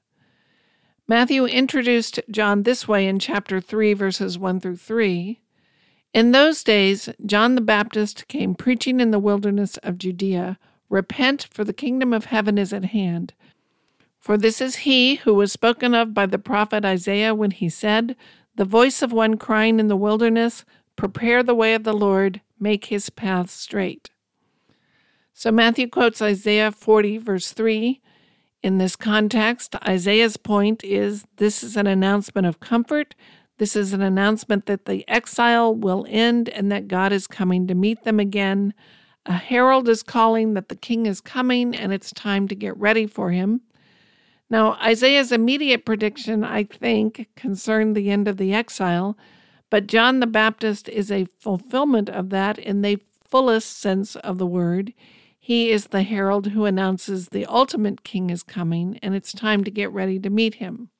Matthew 1.12 1.44
introduced 1.44 2.20
John 2.30 2.62
this 2.62 2.88
way 2.88 3.06
in 3.06 3.18
chapter 3.18 3.60
3, 3.60 3.92
verses 3.92 4.38
1 4.38 4.60
through 4.60 4.76
3. 4.76 5.42
In 6.14 6.32
those 6.32 6.64
days, 6.64 7.10
John 7.26 7.54
the 7.54 7.60
Baptist 7.60 8.26
came 8.28 8.54
preaching 8.54 8.98
in 8.98 9.10
the 9.10 9.18
wilderness 9.18 9.76
of 9.82 9.98
Judea 9.98 10.58
Repent, 10.88 11.48
for 11.50 11.64
the 11.64 11.74
kingdom 11.74 12.14
of 12.14 12.24
heaven 12.24 12.56
is 12.56 12.72
at 12.72 12.86
hand. 12.86 13.34
For 14.20 14.38
this 14.38 14.62
is 14.62 14.86
he 14.86 15.16
who 15.16 15.34
was 15.34 15.52
spoken 15.52 15.94
of 15.94 16.14
by 16.14 16.24
the 16.24 16.38
prophet 16.38 16.82
Isaiah 16.82 17.34
when 17.34 17.50
he 17.50 17.68
said, 17.68 18.16
The 18.54 18.64
voice 18.64 19.02
of 19.02 19.12
one 19.12 19.36
crying 19.36 19.78
in 19.78 19.88
the 19.88 19.96
wilderness, 19.96 20.64
Prepare 20.96 21.42
the 21.42 21.54
way 21.54 21.74
of 21.74 21.84
the 21.84 21.92
Lord, 21.92 22.40
make 22.58 22.86
his 22.86 23.10
path 23.10 23.50
straight. 23.50 24.08
So 25.34 25.52
Matthew 25.52 25.88
quotes 25.88 26.22
Isaiah 26.22 26.72
40, 26.72 27.18
verse 27.18 27.52
3. 27.52 28.00
In 28.62 28.78
this 28.78 28.94
context, 28.94 29.74
Isaiah's 29.86 30.36
point 30.36 30.84
is 30.84 31.24
this 31.36 31.64
is 31.64 31.76
an 31.76 31.88
announcement 31.88 32.46
of 32.46 32.60
comfort. 32.60 33.16
This 33.58 33.74
is 33.74 33.92
an 33.92 34.02
announcement 34.02 34.66
that 34.66 34.84
the 34.84 35.04
exile 35.08 35.74
will 35.74 36.06
end 36.08 36.48
and 36.48 36.70
that 36.70 36.86
God 36.86 37.12
is 37.12 37.26
coming 37.26 37.66
to 37.66 37.74
meet 37.74 38.04
them 38.04 38.20
again. 38.20 38.72
A 39.26 39.32
herald 39.32 39.88
is 39.88 40.04
calling 40.04 40.54
that 40.54 40.68
the 40.68 40.76
king 40.76 41.06
is 41.06 41.20
coming 41.20 41.74
and 41.74 41.92
it's 41.92 42.12
time 42.12 42.46
to 42.48 42.54
get 42.54 42.76
ready 42.76 43.06
for 43.06 43.30
him. 43.30 43.62
Now, 44.48 44.74
Isaiah's 44.74 45.32
immediate 45.32 45.84
prediction, 45.84 46.44
I 46.44 46.64
think, 46.64 47.28
concerned 47.34 47.96
the 47.96 48.10
end 48.10 48.28
of 48.28 48.36
the 48.36 48.52
exile, 48.52 49.16
but 49.70 49.86
John 49.86 50.20
the 50.20 50.26
Baptist 50.26 50.88
is 50.88 51.10
a 51.10 51.26
fulfillment 51.40 52.10
of 52.10 52.30
that 52.30 52.58
in 52.58 52.82
the 52.82 53.00
fullest 53.24 53.80
sense 53.80 54.14
of 54.16 54.38
the 54.38 54.46
word. 54.46 54.92
He 55.44 55.72
is 55.72 55.88
the 55.88 56.04
herald 56.04 56.46
who 56.46 56.66
announces 56.66 57.30
the 57.30 57.46
ultimate 57.46 58.04
king 58.04 58.30
is 58.30 58.44
coming 58.44 58.96
and 59.02 59.12
it's 59.12 59.32
time 59.32 59.64
to 59.64 59.72
get 59.72 59.90
ready 59.90 60.20
to 60.20 60.30
meet 60.30 60.54
him. 60.54 60.90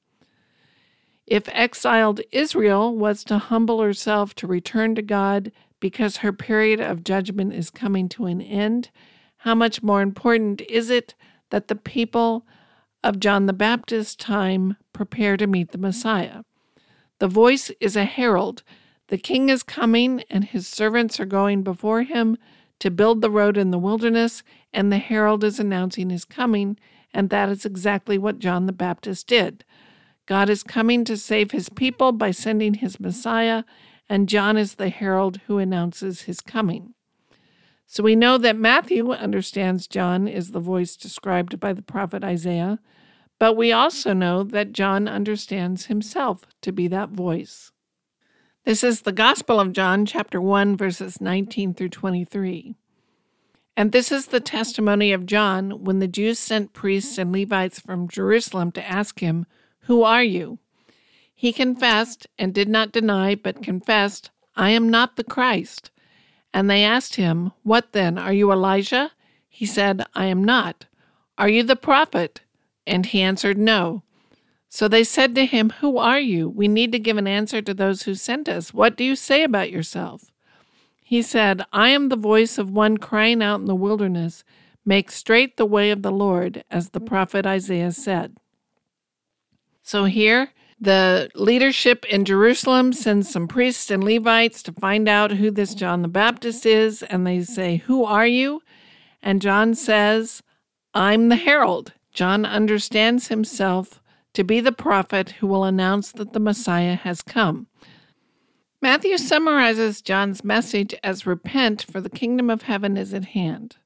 If 1.29 1.49
exiled 1.51 2.23
Israel 2.33 2.93
was 2.93 3.23
to 3.25 3.39
humble 3.39 3.81
herself 3.81 4.35
to 4.35 4.49
return 4.49 4.97
to 4.97 5.03
God, 5.03 5.53
because 5.79 6.17
her 6.17 6.33
period 6.33 6.81
of 6.81 7.05
judgment 7.05 7.55
is 7.55 7.71
coming 7.71 8.09
to 8.09 8.27
an 8.27 8.41
end, 8.41 8.91
how 9.39 9.55
much 9.55 9.81
more 9.81 10.03
important 10.03 10.61
is 10.63 10.91
it 10.91 11.15
that 11.51 11.69
the 11.69 11.77
people 11.77 12.45
of 13.05 13.21
John 13.21 13.47
the 13.47 13.53
Baptist's 13.53 14.17
time 14.17 14.77
prepare 14.93 15.37
to 15.37 15.47
meet 15.47 15.71
the 15.71 15.79
Messiah? 15.79 16.43
The 17.21 17.29
voice 17.29 17.71
is 17.79 17.95
a 17.95 18.05
herald. 18.05 18.65
The 19.07 19.19
king 19.19 19.51
is 19.51 19.63
coming, 19.63 20.25
and 20.29 20.43
his 20.43 20.67
servants 20.67 21.21
are 21.21 21.27
going 21.27 21.63
before 21.63 22.03
him 22.03 22.37
to 22.83 22.91
build 22.91 23.21
the 23.21 23.31
road 23.31 23.57
in 23.57 23.71
the 23.71 23.79
wilderness, 23.79 24.43
and 24.73 24.91
the 24.91 24.99
herald 24.99 25.45
is 25.45 25.61
announcing 25.61 26.11
his 26.11 26.25
coming, 26.25 26.77
and 27.15 27.31
that 27.31 27.49
is 27.49 27.65
exactly 27.65 28.19
what 28.19 28.41
John 28.41 28.67
the 28.67 28.73
Baptist 28.73 29.29
did. 29.29 29.65
God 30.27 30.51
is 30.51 30.65
coming 30.65 31.05
to 31.05 31.17
save 31.17 31.53
his 31.53 31.69
people 31.69 32.11
by 32.11 32.33
sending 32.33 32.75
his 32.75 32.99
Messiah, 32.99 33.63
and 34.09 34.29
John 34.29 34.57
is 34.57 34.75
the 34.75 34.89
herald 34.89 35.39
who 35.47 35.59
announces 35.59 36.23
his 36.23 36.41
coming. 36.41 36.95
So 37.87 38.03
we 38.03 38.17
know 38.17 38.37
that 38.39 38.57
Matthew 38.57 39.13
understands 39.13 39.87
John 39.87 40.27
is 40.27 40.51
the 40.51 40.59
voice 40.59 40.97
described 40.97 41.61
by 41.61 41.73
the 41.73 41.83
prophet 41.83 42.25
Isaiah, 42.25 42.81
but 43.39 43.57
we 43.57 43.71
also 43.71 44.13
know 44.13 44.43
that 44.43 44.73
John 44.73 45.07
understands 45.07 45.87
himself 45.87 46.47
to 46.63 46.73
be 46.73 46.89
that 46.89 47.11
voice. 47.11 47.71
This 48.65 48.85
is 48.85 49.01
the 49.01 49.11
Gospel 49.11 49.59
of 49.59 49.73
John, 49.73 50.07
chapter 50.07 50.41
1, 50.41 50.77
verses 50.77 51.21
19 51.21 51.75
through 51.75 51.89
23. 51.89 52.77
And 53.77 53.91
this 53.91 54.13
is 54.13 54.27
the 54.27 54.39
testimony 54.39 55.11
of 55.13 55.27
John 55.27 55.83
when 55.83 55.99
the 55.99 56.07
Jews 56.07 56.39
sent 56.39 56.73
priests 56.73 57.19
and 57.19 57.33
Levites 57.33 57.81
from 57.81 58.07
Jerusalem 58.07 58.71
to 58.73 58.89
ask 58.89 59.19
him, 59.19 59.47
Who 59.87 60.05
are 60.05 60.23
you? 60.23 60.61
He 61.35 61.53
confessed 61.53 62.29
and 62.39 62.55
did 62.55 62.69
not 62.69 62.93
deny, 62.93 63.35
but 63.35 63.65
confessed, 63.65 64.31
I 64.55 64.71
am 64.71 64.89
not 64.89 65.17
the 65.17 65.25
Christ. 65.25 65.91
And 66.55 66.71
they 66.71 66.85
asked 66.85 67.17
him, 67.17 67.51
What 67.65 67.91
then? 67.91 68.17
Are 68.17 68.33
you 68.33 68.53
Elijah? 68.53 69.11
He 69.49 69.67
said, 69.67 70.07
I 70.15 70.27
am 70.27 70.45
not. 70.45 70.87
Are 71.37 71.49
you 71.49 71.65
the 71.65 71.75
prophet? 71.75 72.43
And 72.87 73.07
he 73.07 73.23
answered, 73.23 73.59
No. 73.59 74.05
So 74.75 74.89
they 74.89 75.05
said 75.05 75.35
to 75.35 75.45
him, 75.45 75.69
Who 75.81 75.99
are 75.99 76.19
you? 76.19 76.49
We 76.49 76.67
need 76.67 76.93
to 76.93 76.99
give 76.99 77.19
an 77.19 77.27
answer 77.27 77.61
to 77.61 77.75
those 77.75 78.05
who 78.05 78.15
sent 78.15 78.49
us. 78.49 78.73
What 78.73 78.97
do 78.97 79.05
you 79.05 79.15
say 79.15 79.43
about 79.43 79.71
yourself? 79.71 80.33
He 81.03 81.21
said, 81.21 81.61
I 81.75 81.91
am 81.91 82.09
the 82.09 82.17
voice 82.17 82.57
of 82.57 82.71
one 82.71 82.97
crying 82.97 83.43
out 83.43 83.61
in 83.61 83.67
the 83.67 83.75
wilderness, 83.75 84.45
Make 84.83 85.11
straight 85.11 85.59
the 85.59 85.67
way 85.67 85.91
of 85.91 86.01
the 86.01 86.11
Lord, 86.11 86.65
as 86.71 86.89
the 86.89 87.01
prophet 87.01 87.45
Isaiah 87.45 87.93
said. 87.93 88.39
So 89.83 90.07
here, 90.07 90.53
the 90.81 91.29
leadership 91.35 92.07
in 92.07 92.25
Jerusalem 92.25 92.95
sends 92.95 93.29
some 93.29 93.49
priests 93.49 93.91
and 93.91 94.03
Levites 94.03 94.63
to 94.63 94.73
find 94.73 95.07
out 95.07 95.33
who 95.33 95.51
this 95.51 95.75
John 95.75 96.01
the 96.01 96.09
Baptist 96.09 96.65
is, 96.65 97.03
and 97.03 97.27
they 97.27 97.43
say, 97.43 97.77
Who 97.77 98.07
are 98.07 98.27
you? 98.27 98.63
And 99.23 99.43
John 99.43 99.75
says, 99.75 100.43
I'm 100.95 101.29
the 101.29 101.37
herald. 101.37 101.93
John 102.11 102.47
understands 102.47 103.29
himself 103.29 104.02
to 104.35 104.45
be 104.45 104.61
the 104.61 104.73
prophet 104.73 105.31
who 105.33 105.47
will 105.47 105.65
announce 105.65 106.13
that 106.13 106.33
the 106.33 106.41
Messiah 106.41 106.95
has 106.95 107.23
come. 107.23 107.67
Matthew 108.81 109.17
summarizes 109.17 110.03
John's 110.03 110.43
message 110.43 110.95
as 111.05 111.27
repent, 111.27 111.83
for 111.83 112.01
the 112.01 112.11
kingdom 112.11 112.51
of 112.51 112.63
heaven 112.63 112.97
is 112.97 113.15
at 113.15 113.27
hand. 113.27 113.77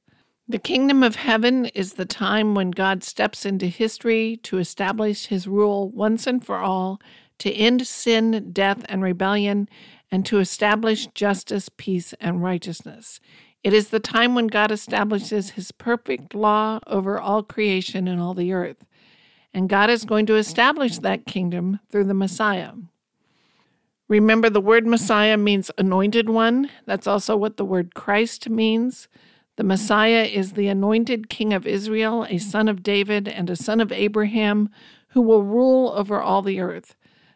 The 0.47 0.57
kingdom 0.57 1.03
of 1.03 1.17
heaven 1.17 1.65
is 1.67 1.93
the 1.93 2.05
time 2.05 2.55
when 2.55 2.71
God 2.71 3.03
steps 3.03 3.45
into 3.45 3.67
history 3.67 4.39
to 4.43 4.57
establish 4.57 5.25
his 5.25 5.47
rule 5.47 5.89
once 5.89 6.25
and 6.25 6.43
for 6.43 6.57
all, 6.57 6.99
to 7.39 7.51
end 7.51 7.85
sin, 7.85 8.51
death, 8.53 8.85
and 8.89 9.03
rebellion, 9.03 9.69
and 10.09 10.25
to 10.25 10.39
establish 10.39 11.07
justice, 11.07 11.69
peace, 11.75 12.13
and 12.21 12.41
righteousness. 12.41 13.19
It 13.61 13.73
is 13.73 13.89
the 13.89 13.99
time 13.99 14.33
when 14.33 14.47
God 14.47 14.71
establishes 14.71 15.51
his 15.51 15.71
perfect 15.73 16.33
law 16.33 16.79
over 16.87 17.19
all 17.19 17.43
creation 17.43 18.07
and 18.07 18.21
all 18.21 18.33
the 18.33 18.53
earth. 18.53 18.85
And 19.53 19.69
God 19.69 19.89
is 19.89 20.05
going 20.05 20.25
to 20.27 20.35
establish 20.35 20.99
that 20.99 21.25
kingdom 21.25 21.79
through 21.89 22.05
the 22.05 22.13
Messiah. 22.13 22.73
Remember, 24.07 24.49
the 24.49 24.61
word 24.61 24.87
Messiah 24.87 25.35
means 25.35 25.71
anointed 25.77 26.29
one. 26.29 26.69
That's 26.85 27.07
also 27.07 27.35
what 27.35 27.57
the 27.57 27.65
word 27.65 27.93
Christ 27.93 28.49
means. 28.49 29.07
The 29.57 29.63
Messiah 29.63 30.23
is 30.23 30.53
the 30.53 30.67
anointed 30.67 31.29
king 31.29 31.51
of 31.51 31.65
Israel, 31.67 32.25
a 32.29 32.37
son 32.37 32.67
of 32.67 32.83
David 32.83 33.27
and 33.27 33.49
a 33.49 33.55
son 33.55 33.81
of 33.81 33.91
Abraham, 33.91 34.69
who 35.09 35.21
will 35.21 35.43
rule 35.43 35.91
over 35.95 36.21
all 36.21 36.41
the 36.41 36.59
earth. 36.59 36.95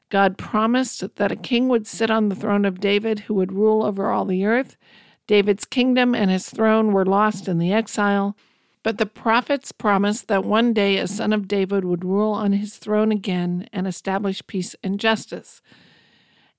God 0.09 0.37
promised 0.37 1.15
that 1.15 1.31
a 1.31 1.37
king 1.37 1.67
would 1.67 1.87
sit 1.87 2.11
on 2.11 2.29
the 2.29 2.35
throne 2.35 2.65
of 2.65 2.79
David 2.79 3.21
who 3.21 3.33
would 3.33 3.51
rule 3.51 3.83
over 3.83 4.11
all 4.11 4.25
the 4.25 4.45
earth. 4.45 4.77
David's 5.25 5.65
kingdom 5.65 6.13
and 6.13 6.29
his 6.29 6.49
throne 6.49 6.91
were 6.91 7.05
lost 7.05 7.47
in 7.47 7.57
the 7.57 7.73
exile. 7.73 8.35
But 8.83 8.97
the 8.97 9.05
prophets 9.05 9.71
promised 9.71 10.27
that 10.27 10.43
one 10.43 10.73
day 10.73 10.97
a 10.97 11.07
son 11.07 11.33
of 11.33 11.47
David 11.47 11.85
would 11.85 12.03
rule 12.03 12.31
on 12.31 12.53
his 12.53 12.77
throne 12.77 13.11
again 13.11 13.67
and 13.71 13.88
establish 13.88 14.45
peace 14.47 14.75
and 14.83 15.00
justice. 15.00 15.61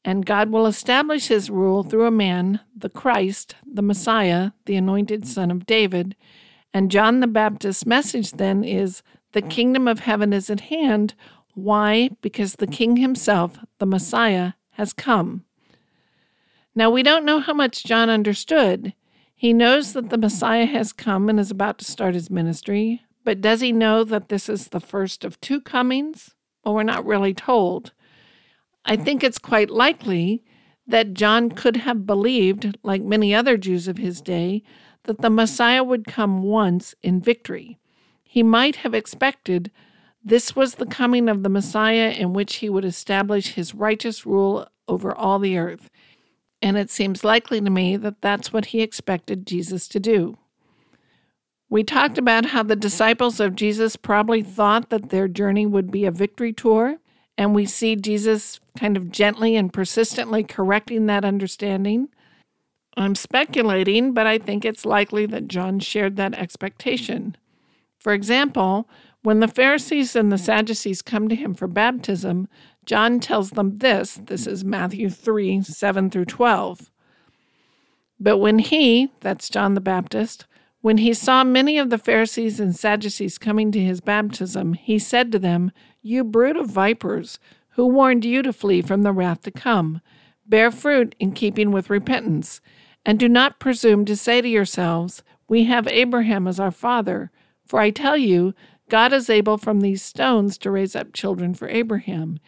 And 0.04 0.26
God 0.26 0.50
will 0.50 0.66
establish 0.66 1.28
his 1.28 1.50
rule 1.50 1.82
through 1.82 2.06
a 2.06 2.12
man, 2.12 2.60
the 2.76 2.88
Christ, 2.88 3.56
the 3.66 3.82
Messiah, 3.82 4.52
the 4.66 4.76
anointed 4.76 5.26
son 5.26 5.50
of 5.50 5.66
David. 5.66 6.16
And 6.72 6.90
John 6.90 7.20
the 7.20 7.26
Baptist's 7.26 7.86
message 7.86 8.32
then 8.32 8.64
is 8.64 9.02
the 9.32 9.42
kingdom 9.42 9.88
of 9.88 10.00
heaven 10.00 10.32
is 10.32 10.50
at 10.50 10.60
hand. 10.60 11.14
Why? 11.54 12.10
Because 12.20 12.56
the 12.56 12.66
king 12.66 12.96
himself, 12.96 13.58
the 13.78 13.86
Messiah, 13.86 14.52
has 14.72 14.92
come. 14.92 15.44
Now, 16.74 16.88
we 16.88 17.02
don't 17.02 17.26
know 17.26 17.40
how 17.40 17.52
much 17.52 17.84
John 17.84 18.08
understood. 18.08 18.94
He 19.42 19.52
knows 19.52 19.92
that 19.94 20.10
the 20.10 20.18
Messiah 20.18 20.66
has 20.66 20.92
come 20.92 21.28
and 21.28 21.40
is 21.40 21.50
about 21.50 21.78
to 21.78 21.84
start 21.84 22.14
his 22.14 22.30
ministry, 22.30 23.02
but 23.24 23.40
does 23.40 23.60
he 23.60 23.72
know 23.72 24.04
that 24.04 24.28
this 24.28 24.48
is 24.48 24.68
the 24.68 24.78
first 24.78 25.24
of 25.24 25.40
two 25.40 25.60
comings? 25.60 26.36
Well, 26.64 26.76
we're 26.76 26.84
not 26.84 27.04
really 27.04 27.34
told. 27.34 27.92
I 28.84 28.94
think 28.94 29.24
it's 29.24 29.40
quite 29.40 29.68
likely 29.68 30.44
that 30.86 31.14
John 31.14 31.50
could 31.50 31.78
have 31.78 32.06
believed, 32.06 32.78
like 32.84 33.02
many 33.02 33.34
other 33.34 33.56
Jews 33.56 33.88
of 33.88 33.98
his 33.98 34.20
day, 34.20 34.62
that 35.06 35.20
the 35.20 35.28
Messiah 35.28 35.82
would 35.82 36.06
come 36.06 36.44
once 36.44 36.94
in 37.02 37.20
victory. 37.20 37.80
He 38.22 38.44
might 38.44 38.76
have 38.76 38.94
expected 38.94 39.72
this 40.22 40.54
was 40.54 40.76
the 40.76 40.86
coming 40.86 41.28
of 41.28 41.42
the 41.42 41.48
Messiah 41.48 42.10
in 42.10 42.32
which 42.32 42.54
he 42.56 42.68
would 42.68 42.84
establish 42.84 43.54
his 43.54 43.74
righteous 43.74 44.24
rule 44.24 44.68
over 44.86 45.12
all 45.12 45.40
the 45.40 45.58
earth 45.58 45.90
and 46.62 46.78
it 46.78 46.90
seems 46.90 47.24
likely 47.24 47.60
to 47.60 47.70
me 47.70 47.96
that 47.96 48.22
that's 48.22 48.52
what 48.52 48.66
he 48.66 48.80
expected 48.80 49.46
Jesus 49.46 49.88
to 49.88 50.00
do. 50.00 50.38
We 51.68 51.82
talked 51.82 52.18
about 52.18 52.46
how 52.46 52.62
the 52.62 52.76
disciples 52.76 53.40
of 53.40 53.56
Jesus 53.56 53.96
probably 53.96 54.42
thought 54.42 54.90
that 54.90 55.08
their 55.08 55.26
journey 55.26 55.66
would 55.66 55.90
be 55.90 56.04
a 56.04 56.10
victory 56.10 56.52
tour, 56.52 56.98
and 57.36 57.54
we 57.54 57.64
see 57.64 57.96
Jesus 57.96 58.60
kind 58.78 58.96
of 58.96 59.10
gently 59.10 59.56
and 59.56 59.72
persistently 59.72 60.44
correcting 60.44 61.06
that 61.06 61.24
understanding. 61.24 62.08
I'm 62.96 63.14
speculating, 63.14 64.12
but 64.12 64.26
I 64.26 64.38
think 64.38 64.64
it's 64.64 64.84
likely 64.84 65.24
that 65.26 65.48
John 65.48 65.80
shared 65.80 66.16
that 66.16 66.34
expectation. 66.34 67.36
For 67.98 68.12
example, 68.12 68.88
when 69.22 69.40
the 69.40 69.48
Pharisees 69.48 70.14
and 70.14 70.30
the 70.30 70.38
Sadducees 70.38 71.00
come 71.00 71.28
to 71.28 71.34
him 71.34 71.54
for 71.54 71.68
baptism, 71.68 72.48
John 72.84 73.20
tells 73.20 73.50
them 73.50 73.78
this. 73.78 74.18
This 74.24 74.46
is 74.46 74.64
Matthew 74.64 75.08
3 75.08 75.62
7 75.62 76.10
through 76.10 76.24
12. 76.24 76.90
But 78.18 78.38
when 78.38 78.58
he, 78.58 79.10
that's 79.20 79.48
John 79.48 79.74
the 79.74 79.80
Baptist, 79.80 80.46
when 80.80 80.98
he 80.98 81.14
saw 81.14 81.44
many 81.44 81.78
of 81.78 81.90
the 81.90 81.98
Pharisees 81.98 82.58
and 82.58 82.74
Sadducees 82.74 83.38
coming 83.38 83.70
to 83.72 83.80
his 83.80 84.00
baptism, 84.00 84.74
he 84.74 84.98
said 84.98 85.30
to 85.32 85.38
them, 85.38 85.70
You 86.02 86.24
brood 86.24 86.56
of 86.56 86.70
vipers, 86.70 87.38
who 87.70 87.86
warned 87.86 88.24
you 88.24 88.42
to 88.42 88.52
flee 88.52 88.82
from 88.82 89.02
the 89.02 89.12
wrath 89.12 89.42
to 89.42 89.52
come? 89.52 90.00
Bear 90.44 90.72
fruit 90.72 91.14
in 91.20 91.32
keeping 91.32 91.70
with 91.70 91.88
repentance, 91.88 92.60
and 93.06 93.18
do 93.18 93.28
not 93.28 93.60
presume 93.60 94.04
to 94.06 94.16
say 94.16 94.40
to 94.40 94.48
yourselves, 94.48 95.22
We 95.48 95.64
have 95.64 95.86
Abraham 95.86 96.48
as 96.48 96.58
our 96.58 96.72
father. 96.72 97.30
For 97.64 97.78
I 97.78 97.90
tell 97.90 98.16
you, 98.16 98.52
God 98.88 99.12
is 99.12 99.30
able 99.30 99.58
from 99.58 99.80
these 99.80 100.02
stones 100.02 100.58
to 100.58 100.70
raise 100.70 100.96
up 100.96 101.12
children 101.12 101.54
for 101.54 101.68
Abraham. 101.68 102.40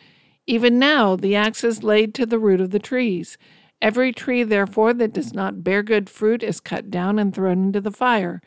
Even 0.46 0.78
now 0.78 1.16
the 1.16 1.34
axe 1.34 1.64
is 1.64 1.82
laid 1.82 2.14
to 2.14 2.26
the 2.26 2.38
root 2.38 2.60
of 2.60 2.70
the 2.70 2.78
trees. 2.78 3.38
Every 3.80 4.12
tree, 4.12 4.42
therefore, 4.42 4.94
that 4.94 5.12
does 5.12 5.32
not 5.32 5.64
bear 5.64 5.82
good 5.82 6.08
fruit 6.08 6.42
is 6.42 6.60
cut 6.60 6.90
down 6.90 7.18
and 7.18 7.34
thrown 7.34 7.66
into 7.66 7.80
the 7.80 7.90
fire. 7.90 8.42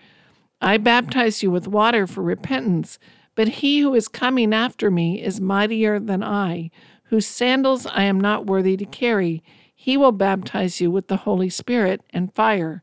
I 0.61 0.77
baptize 0.77 1.43
you 1.43 1.51
with 1.51 1.67
water 1.67 2.07
for 2.07 2.21
repentance, 2.23 2.97
but 3.35 3.47
he 3.47 3.79
who 3.79 3.93
is 3.93 4.07
coming 4.07 4.53
after 4.53 4.89
me 4.89 5.21
is 5.21 5.39
mightier 5.39 5.99
than 5.99 6.23
I, 6.23 6.71
whose 7.05 7.27
sandals 7.27 7.85
I 7.85 8.03
am 8.03 8.19
not 8.19 8.47
worthy 8.47 8.75
to 8.77 8.85
carry. 8.85 9.43
He 9.75 9.95
will 9.95 10.11
baptize 10.11 10.81
you 10.81 10.89
with 10.89 11.07
the 11.07 11.17
Holy 11.17 11.49
Spirit 11.49 12.01
and 12.09 12.33
fire. 12.33 12.81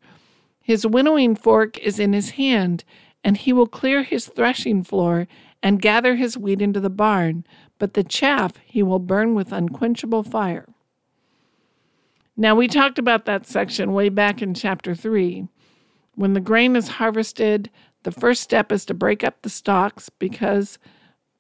His 0.61 0.87
winnowing 0.87 1.35
fork 1.35 1.77
is 1.79 1.99
in 1.99 2.13
his 2.13 2.31
hand, 2.31 2.85
and 3.25 3.37
he 3.37 3.53
will 3.53 3.67
clear 3.67 4.03
his 4.03 4.27
threshing 4.27 4.85
floor 4.85 5.27
and 5.63 5.83
gather 5.83 6.15
his 6.15 6.39
wheat 6.39 6.63
into 6.63 6.79
the 6.79 6.91
barn 6.91 7.45
but 7.79 7.95
the 7.95 8.05
chaff 8.05 8.53
he 8.65 8.83
will 8.83 8.99
burn 8.99 9.35
with 9.35 9.53
unquenchable 9.53 10.23
fire. 10.23 10.67
Now, 12.37 12.55
we 12.55 12.67
talked 12.67 12.99
about 12.99 13.27
that 13.27 13.47
section 13.47 13.93
way 13.93 14.09
back 14.09 14.43
in 14.43 14.55
chapter 14.55 14.95
3. 14.95 15.47
When 16.17 16.33
the 16.33 16.41
grain 16.41 16.75
is 16.75 16.89
harvested, 16.89 17.71
the 18.03 18.11
first 18.11 18.43
step 18.43 18.73
is 18.73 18.85
to 18.87 18.95
break 18.95 19.23
up 19.23 19.43
the 19.43 19.49
stalks 19.49 20.09
because 20.09 20.79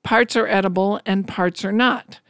parts 0.02 0.36
are 0.36 0.46
edible 0.46 1.00
and 1.04 1.26
parts 1.26 1.64
are 1.64 1.72
not. 1.72 2.20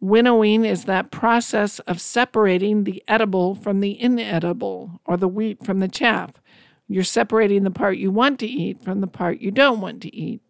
Winnowing 0.00 0.64
is 0.64 0.84
that 0.84 1.12
process 1.12 1.78
of 1.80 2.00
separating 2.00 2.84
the 2.84 3.02
edible 3.06 3.54
from 3.54 3.80
the 3.80 4.00
inedible, 4.00 5.00
or 5.04 5.16
the 5.16 5.28
wheat 5.28 5.64
from 5.64 5.78
the 5.78 5.88
chaff. 5.88 6.42
You're 6.88 7.04
separating 7.04 7.62
the 7.62 7.70
part 7.70 7.98
you 7.98 8.10
want 8.10 8.40
to 8.40 8.46
eat 8.46 8.82
from 8.82 9.00
the 9.00 9.06
part 9.06 9.40
you 9.40 9.50
don't 9.50 9.80
want 9.80 10.02
to 10.02 10.14
eat. 10.14 10.42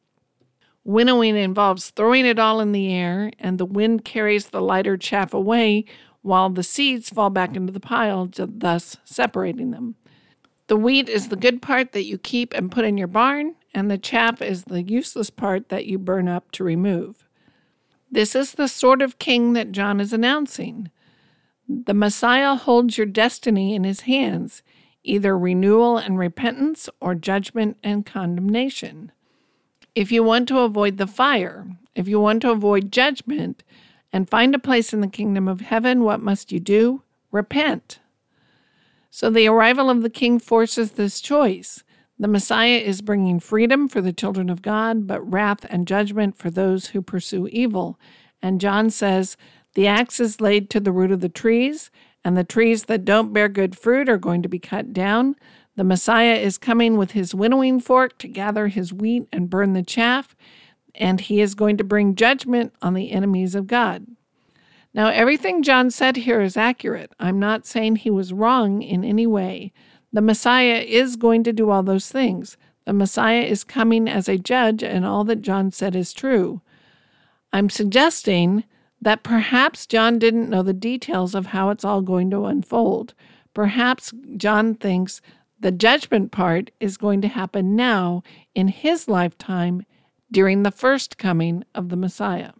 Winnowing 0.85 1.37
involves 1.37 1.91
throwing 1.91 2.27
it 2.27 2.39
all 2.39 2.61
in 2.61 2.73
the 2.73 2.93
air, 2.93 3.31
and 3.39 3.59
the 3.59 3.65
wind 3.65 4.05
carries 4.05 4.49
the 4.49 4.61
lighter 4.61 4.97
chaff 4.97 5.33
away 5.33 5.85
while 6.23 6.51
the 6.51 6.63
seeds 6.63 7.11
fall 7.11 7.31
back 7.31 7.55
into 7.55 7.73
the 7.73 7.81
pile, 7.81 8.29
thus 8.33 8.97
separating 9.05 9.71
them. 9.71 9.95
The 10.67 10.77
wheat 10.77 11.09
is 11.09 11.29
the 11.29 11.37
good 11.37 11.61
part 11.63 11.93
that 11.93 12.05
you 12.05 12.19
keep 12.19 12.53
and 12.55 12.71
put 12.71 12.85
in 12.85 12.97
your 12.97 13.09
barn, 13.09 13.55
and 13.75 13.91
the 13.91 13.99
chaff 13.99 14.41
is 14.41 14.65
the 14.65 14.83
useless 14.83 15.31
part 15.31 15.69
that 15.69 15.87
you 15.87 15.99
burn 15.99 16.29
up 16.29 16.51
to 16.53 16.65
remove. 16.65 17.27
This 18.11 18.35
is 18.35 18.53
the 18.53 18.69
sort 18.69 19.03
of 19.03 19.19
king 19.19 19.53
that 19.55 19.73
John 19.73 20.01
is 20.01 20.13
announcing. 20.13 20.91
The 21.69 21.95
Messiah 21.95 22.55
holds 22.55 22.99
your 22.99 23.07
destiny 23.07 23.75
in 23.75 23.85
his 23.85 24.03
hands, 24.03 24.63
either 25.03 25.37
renewal 25.39 25.97
and 25.97 26.19
repentance 26.19 26.89
or 27.01 27.15
judgment 27.15 27.79
and 27.83 28.05
condemnation. 28.05 29.13
If 29.95 30.11
you 30.11 30.23
want 30.23 30.49
to 30.49 30.61
avoid 30.61 30.97
the 30.97 31.07
fire, 31.07 31.67
if 31.95 32.09
you 32.09 32.19
want 32.19 32.43
to 32.43 32.51
avoid 32.51 32.91
judgment 32.91 33.63
and 34.13 34.29
find 34.29 34.55
a 34.55 34.59
place 34.59 34.95
in 34.95 35.03
the 35.03 35.07
kingdom 35.07 35.49
of 35.49 35.61
heaven, 35.61 36.03
what 36.03 36.21
must 36.21 36.51
you 36.51 36.61
do? 36.61 37.03
Repent. 37.31 37.99
So 39.11 39.29
the 39.29 39.47
arrival 39.47 39.91
of 39.91 40.03
the 40.03 40.11
king 40.11 40.39
forces 40.39 40.93
this 40.93 41.21
choice. 41.21 41.85
The 42.19 42.29
Messiah 42.29 42.79
is 42.79 43.03
bringing 43.03 43.41
freedom 43.41 43.87
for 43.89 44.01
the 44.01 44.13
children 44.13 44.49
of 44.49 44.63
God, 44.63 45.07
but 45.07 45.21
wrath 45.31 45.67
and 45.69 45.87
judgment 45.87 46.39
for 46.39 46.51
those 46.51 46.89
who 46.89 47.03
pursue 47.03 47.47
evil. 47.49 47.99
And 48.41 48.61
John 48.61 48.89
says, 48.89 49.37
The 49.75 49.87
axe 49.87 50.21
is 50.21 50.41
laid 50.41 50.71
to 50.71 50.81
the 50.81 50.93
root 50.93 51.13
of 51.13 51.21
the 51.21 51.29
trees, 51.29 51.91
and 52.25 52.37
the 52.37 52.45
trees 52.45 52.85
that 52.85 53.05
don't 53.05 53.33
bear 53.33 53.49
good 53.49 53.77
fruit 53.77 54.09
are 54.09 54.19
going 54.19 54.43
to 54.43 54.49
be 54.49 54.59
cut 54.59 54.95
down. 54.95 55.37
The 55.77 55.85
Messiah 55.85 56.35
is 56.35 56.59
coming 56.59 56.97
with 56.97 57.13
his 57.13 57.35
winnowing 57.35 57.81
fork 57.81 58.19
to 58.19 58.29
gather 58.29 58.69
his 58.69 58.93
wheat 58.93 59.27
and 59.33 59.49
burn 59.49 59.73
the 59.73 59.83
chaff, 59.83 60.37
and 60.95 61.21
he 61.21 61.41
is 61.41 61.55
going 61.55 61.79
to 61.79 61.85
bring 61.85 62.15
judgment 62.15 62.75
on 62.83 62.95
the 62.95 63.11
enemies 63.11 63.55
of 63.55 63.67
God. 63.67 64.07
Now, 64.95 65.09
everything 65.09 65.63
John 65.63 65.91
said 65.91 66.17
here 66.17 66.43
is 66.43 66.57
accurate. 66.59 67.13
I'm 67.19 67.39
not 67.39 67.67
saying 67.67 67.97
he 67.97 68.11
was 68.11 68.35
wrong 68.35 68.83
in 68.83 69.03
any 69.05 69.27
way. 69.27 69.73
The 70.13 70.21
Messiah 70.21 70.85
is 70.87 71.17
going 71.17 71.45
to 71.45 71.53
do 71.53 71.71
all 71.71 71.83
those 71.83 72.11
things. 72.11 72.59
The 72.85 72.93
Messiah 72.93 73.43
is 73.43 73.65
coming 73.65 74.09
as 74.09 74.29
a 74.29 74.37
judge, 74.37 74.83
and 74.83 75.07
all 75.07 75.25
that 75.25 75.41
John 75.41 75.71
said 75.71 75.97
is 75.97 76.13
true. 76.13 76.61
I'm 77.53 77.71
suggesting 77.71 78.65
that 79.01 79.23
perhaps 79.23 79.87
John 79.87 80.19
didn't 80.19 80.51
know 80.51 80.63
the 80.63 80.75
details 80.75 81.35
of 81.35 81.47
how 81.47 81.71
it's 81.71 81.85
all 81.85 82.03
going 82.03 82.31
to 82.31 82.45
unfold. 82.45 83.15
Perhaps 83.55 84.13
John 84.37 84.75
thinks 84.75 85.23
the 85.63 85.73
judgment 85.73 86.33
part 86.33 86.73
is 86.81 86.97
going 86.97 87.21
to 87.23 87.29
happen 87.29 87.77
now 87.77 88.23
in 88.53 88.67
his 88.67 89.07
lifetime 89.07 89.87
during 90.31 90.63
the 90.63 90.73
first 90.73 91.19
coming 91.19 91.63
of 91.73 91.89
the 91.89 91.97
Messiah. 91.97 92.51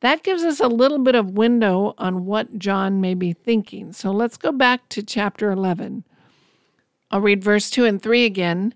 That 0.00 0.22
gives 0.22 0.42
us 0.42 0.60
a 0.60 0.66
little 0.66 0.98
bit 0.98 1.14
of 1.14 1.32
window 1.32 1.94
on 1.98 2.24
what 2.24 2.58
John 2.58 3.02
may 3.02 3.12
be 3.12 3.34
thinking. 3.34 3.92
So 3.92 4.10
let's 4.10 4.38
go 4.38 4.50
back 4.50 4.88
to 4.88 5.02
chapter 5.02 5.50
11. 5.50 6.04
I'll 7.10 7.20
read 7.20 7.44
verse 7.44 7.68
2 7.68 7.84
and 7.84 8.02
3 8.02 8.24
again. 8.24 8.74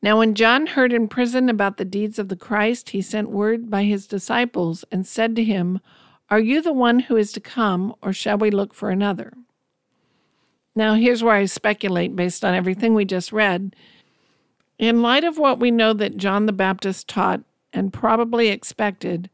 Now, 0.00 0.18
when 0.18 0.34
John 0.34 0.68
heard 0.68 0.92
in 0.92 1.08
prison 1.08 1.48
about 1.48 1.76
the 1.76 1.84
deeds 1.84 2.20
of 2.20 2.28
the 2.28 2.36
Christ, 2.36 2.90
he 2.90 3.02
sent 3.02 3.30
word 3.30 3.68
by 3.68 3.82
his 3.82 4.06
disciples 4.06 4.84
and 4.92 5.04
said 5.04 5.34
to 5.34 5.42
him, 5.44 5.80
Are 6.30 6.38
you 6.38 6.62
the 6.62 6.72
one 6.72 7.00
who 7.00 7.16
is 7.16 7.32
to 7.32 7.40
come, 7.40 7.94
or 8.00 8.12
shall 8.12 8.38
we 8.38 8.50
look 8.52 8.72
for 8.72 8.90
another? 8.90 9.32
Now, 10.76 10.94
here's 10.94 11.22
where 11.22 11.34
I 11.34 11.46
speculate 11.46 12.14
based 12.14 12.44
on 12.44 12.54
everything 12.54 12.94
we 12.94 13.06
just 13.06 13.32
read. 13.32 13.74
In 14.78 15.00
light 15.00 15.24
of 15.24 15.38
what 15.38 15.58
we 15.58 15.70
know 15.70 15.94
that 15.94 16.18
John 16.18 16.44
the 16.44 16.52
Baptist 16.52 17.08
taught 17.08 17.40
and 17.72 17.92
probably 17.92 18.48
expected, 18.48 19.30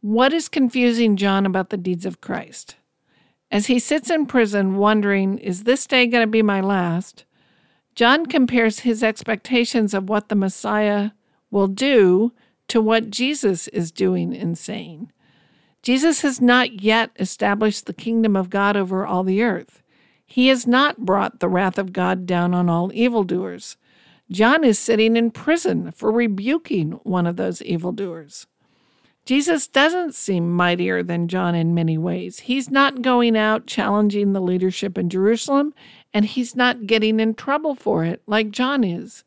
What 0.00 0.32
is 0.32 0.48
confusing 0.48 1.16
John 1.16 1.44
about 1.44 1.68
the 1.68 1.76
deeds 1.76 2.06
of 2.06 2.22
Christ? 2.22 2.76
As 3.50 3.66
he 3.66 3.78
sits 3.78 4.10
in 4.10 4.24
prison 4.24 4.76
wondering, 4.76 5.38
is 5.38 5.64
this 5.64 5.86
day 5.86 6.06
going 6.06 6.26
to 6.26 6.30
be 6.30 6.42
my 6.42 6.62
last? 6.62 7.24
John 7.94 8.26
compares 8.26 8.80
his 8.80 9.02
expectations 9.04 9.94
of 9.94 10.08
what 10.08 10.28
the 10.28 10.34
Messiah 10.34 11.10
will 11.50 11.68
do 11.68 12.32
to 12.68 12.80
what 12.80 13.10
Jesus 13.10 13.68
is 13.68 13.92
doing 13.92 14.34
and 14.34 14.58
saying. 14.58 15.12
Jesus 15.82 16.22
has 16.22 16.40
not 16.40 16.80
yet 16.82 17.10
established 17.20 17.84
the 17.84 17.92
kingdom 17.92 18.34
of 18.34 18.50
God 18.50 18.76
over 18.76 19.06
all 19.06 19.22
the 19.22 19.42
earth. 19.42 19.83
He 20.26 20.48
has 20.48 20.66
not 20.66 21.04
brought 21.04 21.40
the 21.40 21.48
wrath 21.48 21.78
of 21.78 21.92
God 21.92 22.26
down 22.26 22.54
on 22.54 22.68
all 22.68 22.92
evildoers. 22.92 23.76
John 24.30 24.64
is 24.64 24.78
sitting 24.78 25.16
in 25.16 25.30
prison 25.30 25.92
for 25.92 26.10
rebuking 26.10 26.92
one 27.02 27.26
of 27.26 27.36
those 27.36 27.60
evildoers. 27.62 28.46
Jesus 29.26 29.66
doesn't 29.66 30.14
seem 30.14 30.52
mightier 30.52 31.02
than 31.02 31.28
John 31.28 31.54
in 31.54 31.74
many 31.74 31.96
ways. 31.96 32.40
He's 32.40 32.70
not 32.70 33.00
going 33.00 33.36
out 33.38 33.66
challenging 33.66 34.32
the 34.32 34.40
leadership 34.40 34.98
in 34.98 35.08
Jerusalem, 35.08 35.72
and 36.12 36.26
he's 36.26 36.54
not 36.54 36.86
getting 36.86 37.20
in 37.20 37.34
trouble 37.34 37.74
for 37.74 38.04
it 38.04 38.22
like 38.26 38.50
John 38.50 38.84
is. 38.84 39.24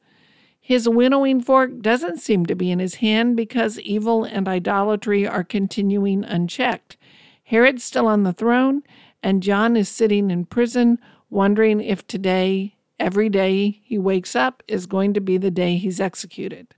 His 0.60 0.90
winnowing 0.90 1.42
fork 1.42 1.80
doesn't 1.82 2.20
seem 2.20 2.46
to 2.46 2.56
be 2.56 2.70
in 2.70 2.80
his 2.80 2.96
hand 2.96 3.38
because 3.38 3.80
evil 3.80 4.24
and 4.24 4.48
idolatry 4.48 5.26
are 5.26 5.44
continuing 5.44 6.24
unchecked. 6.24 6.98
Herod's 7.44 7.84
still 7.84 8.06
on 8.06 8.24
the 8.24 8.34
throne, 8.34 8.84
and 9.22 9.44
John 9.44 9.76
is 9.76 9.90
sitting 9.90 10.32
in 10.32 10.46
prison, 10.46 11.00
wondering 11.30 11.82
if 11.82 12.06
today, 12.08 12.76
every 13.00 13.30
day 13.30 13.82
he 13.84 13.98
wakes 13.98 14.36
up, 14.36 14.64
is 14.68 14.86
going 14.86 15.14
to 15.14 15.22
be 15.22 15.38
the 15.38 15.52
day 15.52 15.78
he's 15.78 16.00
executed. 16.00 16.76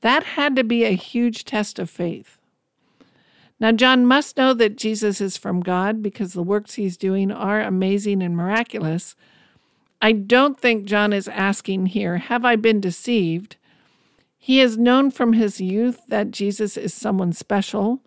That 0.00 0.22
had 0.22 0.54
to 0.56 0.64
be 0.64 0.84
a 0.84 0.90
huge 0.90 1.44
test 1.44 1.78
of 1.78 1.90
faith. 1.90 2.38
Now, 3.60 3.72
John 3.72 4.06
must 4.06 4.36
know 4.36 4.54
that 4.54 4.76
Jesus 4.76 5.20
is 5.20 5.36
from 5.36 5.60
God 5.60 6.02
because 6.02 6.32
the 6.32 6.42
works 6.42 6.74
he's 6.74 6.96
doing 6.96 7.32
are 7.32 7.60
amazing 7.60 8.22
and 8.22 8.36
miraculous. 8.36 9.16
I 10.00 10.12
don't 10.12 10.58
think 10.58 10.84
John 10.84 11.12
is 11.12 11.26
asking 11.26 11.86
here, 11.86 12.18
Have 12.18 12.44
I 12.44 12.54
been 12.54 12.80
deceived? 12.80 13.56
He 14.38 14.58
has 14.58 14.78
known 14.78 15.10
from 15.10 15.32
his 15.32 15.60
youth 15.60 16.02
that 16.06 16.30
Jesus 16.30 16.76
is 16.76 16.94
someone 16.94 17.32
special. 17.32 18.00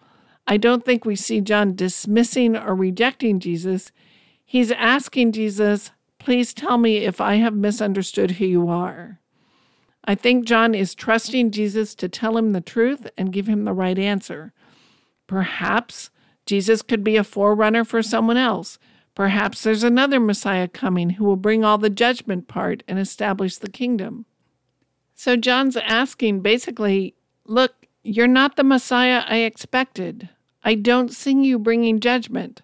I 0.47 0.57
don't 0.57 0.83
think 0.83 1.05
we 1.05 1.15
see 1.15 1.41
John 1.41 1.75
dismissing 1.75 2.57
or 2.57 2.75
rejecting 2.75 3.39
Jesus. 3.39 3.91
He's 4.43 4.71
asking 4.71 5.31
Jesus, 5.31 5.91
Please 6.19 6.53
tell 6.53 6.77
me 6.77 6.97
if 6.97 7.19
I 7.19 7.35
have 7.35 7.55
misunderstood 7.55 8.31
who 8.31 8.45
you 8.45 8.69
are. 8.69 9.19
I 10.05 10.15
think 10.15 10.45
John 10.45 10.75
is 10.75 10.95
trusting 10.95 11.51
Jesus 11.51 11.95
to 11.95 12.09
tell 12.09 12.37
him 12.37 12.51
the 12.51 12.61
truth 12.61 13.09
and 13.17 13.33
give 13.33 13.47
him 13.47 13.65
the 13.65 13.73
right 13.73 13.97
answer. 13.97 14.53
Perhaps 15.27 16.09
Jesus 16.45 16.81
could 16.81 17.03
be 17.03 17.17
a 17.17 17.23
forerunner 17.23 17.83
for 17.83 18.01
someone 18.03 18.37
else. 18.37 18.77
Perhaps 19.15 19.63
there's 19.63 19.83
another 19.83 20.19
Messiah 20.19 20.67
coming 20.67 21.11
who 21.11 21.25
will 21.25 21.35
bring 21.35 21.63
all 21.63 21.77
the 21.77 21.89
judgment 21.89 22.47
part 22.47 22.83
and 22.87 22.97
establish 22.97 23.57
the 23.57 23.69
kingdom. 23.69 24.25
So 25.13 25.35
John's 25.35 25.77
asking 25.77 26.41
basically, 26.41 27.15
Look, 27.45 27.80
you're 28.03 28.27
not 28.27 28.55
the 28.55 28.63
Messiah 28.63 29.23
I 29.27 29.37
expected. 29.37 30.29
I 30.63 30.75
don't 30.75 31.13
see 31.13 31.33
you 31.33 31.59
bringing 31.59 31.99
judgment. 31.99 32.61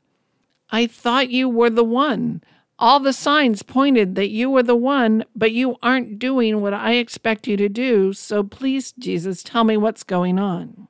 I 0.70 0.88
thought 0.88 1.30
you 1.30 1.48
were 1.48 1.70
the 1.70 1.84
one. 1.84 2.44
All 2.80 3.00
the 3.00 3.14
signs 3.14 3.64
pointed 3.64 4.16
that 4.16 4.30
you 4.30 4.50
were 4.50 4.64
the 4.64 4.76
one, 4.76 5.26
but 5.36 5.52
you 5.52 5.78
aren't 5.82 6.20
doing 6.20 6.62
what 6.62 6.74
I 6.74 6.94
expect 6.94 7.48
you 7.48 7.58
to 7.58 7.70
do. 7.70 8.14
So 8.14 8.44
please, 8.44 8.92
Jesus, 9.00 9.42
tell 9.42 9.64
me 9.64 9.78
what's 9.78 10.04
going 10.04 10.38
on. 10.38 10.88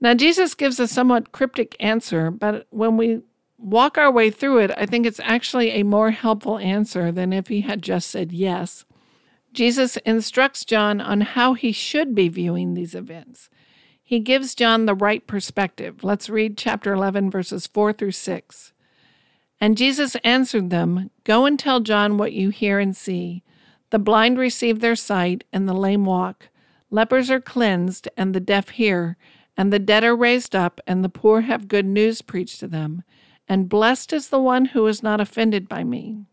Now, 0.00 0.14
Jesus 0.14 0.54
gives 0.54 0.80
a 0.80 0.88
somewhat 0.88 1.32
cryptic 1.32 1.76
answer, 1.78 2.30
but 2.30 2.66
when 2.70 2.96
we 2.96 3.20
walk 3.58 3.96
our 3.96 4.10
way 4.10 4.30
through 4.30 4.58
it, 4.58 4.72
I 4.76 4.86
think 4.86 5.06
it's 5.06 5.20
actually 5.20 5.70
a 5.70 5.84
more 5.84 6.10
helpful 6.10 6.58
answer 6.58 7.12
than 7.12 7.32
if 7.32 7.48
he 7.48 7.60
had 7.60 7.82
just 7.82 8.10
said 8.10 8.32
yes. 8.32 8.84
Jesus 9.52 9.98
instructs 9.98 10.64
John 10.64 11.00
on 11.00 11.20
how 11.20 11.54
he 11.54 11.72
should 11.72 12.14
be 12.14 12.28
viewing 12.28 12.74
these 12.74 12.94
events. 12.94 13.50
He 14.02 14.18
gives 14.18 14.54
John 14.54 14.86
the 14.86 14.94
right 14.94 15.26
perspective. 15.26 16.02
Let's 16.02 16.30
read 16.30 16.56
chapter 16.56 16.92
11, 16.92 17.30
verses 17.30 17.66
4 17.66 17.92
through 17.92 18.12
6. 18.12 18.72
And 19.60 19.76
Jesus 19.76 20.16
answered 20.24 20.70
them 20.70 21.10
Go 21.24 21.46
and 21.46 21.58
tell 21.58 21.80
John 21.80 22.18
what 22.18 22.32
you 22.32 22.50
hear 22.50 22.78
and 22.78 22.96
see. 22.96 23.42
The 23.90 23.98
blind 23.98 24.38
receive 24.38 24.80
their 24.80 24.96
sight, 24.96 25.44
and 25.52 25.68
the 25.68 25.74
lame 25.74 26.04
walk. 26.04 26.48
Lepers 26.90 27.30
are 27.30 27.40
cleansed, 27.40 28.08
and 28.16 28.34
the 28.34 28.40
deaf 28.40 28.70
hear. 28.70 29.16
And 29.56 29.72
the 29.72 29.78
dead 29.78 30.02
are 30.02 30.16
raised 30.16 30.56
up, 30.56 30.80
and 30.86 31.04
the 31.04 31.08
poor 31.08 31.42
have 31.42 31.68
good 31.68 31.86
news 31.86 32.22
preached 32.22 32.58
to 32.60 32.68
them. 32.68 33.02
And 33.48 33.68
blessed 33.68 34.12
is 34.12 34.28
the 34.28 34.40
one 34.40 34.66
who 34.66 34.86
is 34.86 35.02
not 35.02 35.20
offended 35.20 35.68
by 35.68 35.84
me. 35.84 36.24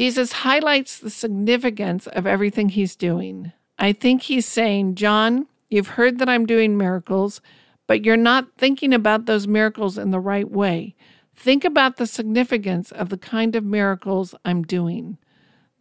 Jesus 0.00 0.32
highlights 0.32 0.98
the 0.98 1.10
significance 1.10 2.06
of 2.06 2.26
everything 2.26 2.70
he's 2.70 2.96
doing. 2.96 3.52
I 3.78 3.92
think 3.92 4.22
he's 4.22 4.46
saying, 4.46 4.94
John, 4.94 5.46
you've 5.68 5.88
heard 5.88 6.18
that 6.18 6.28
I'm 6.30 6.46
doing 6.46 6.78
miracles, 6.78 7.42
but 7.86 8.02
you're 8.02 8.16
not 8.16 8.56
thinking 8.56 8.94
about 8.94 9.26
those 9.26 9.46
miracles 9.46 9.98
in 9.98 10.10
the 10.10 10.18
right 10.18 10.50
way. 10.50 10.96
Think 11.36 11.66
about 11.66 11.98
the 11.98 12.06
significance 12.06 12.90
of 12.92 13.10
the 13.10 13.18
kind 13.18 13.54
of 13.54 13.62
miracles 13.62 14.34
I'm 14.42 14.62
doing. 14.62 15.18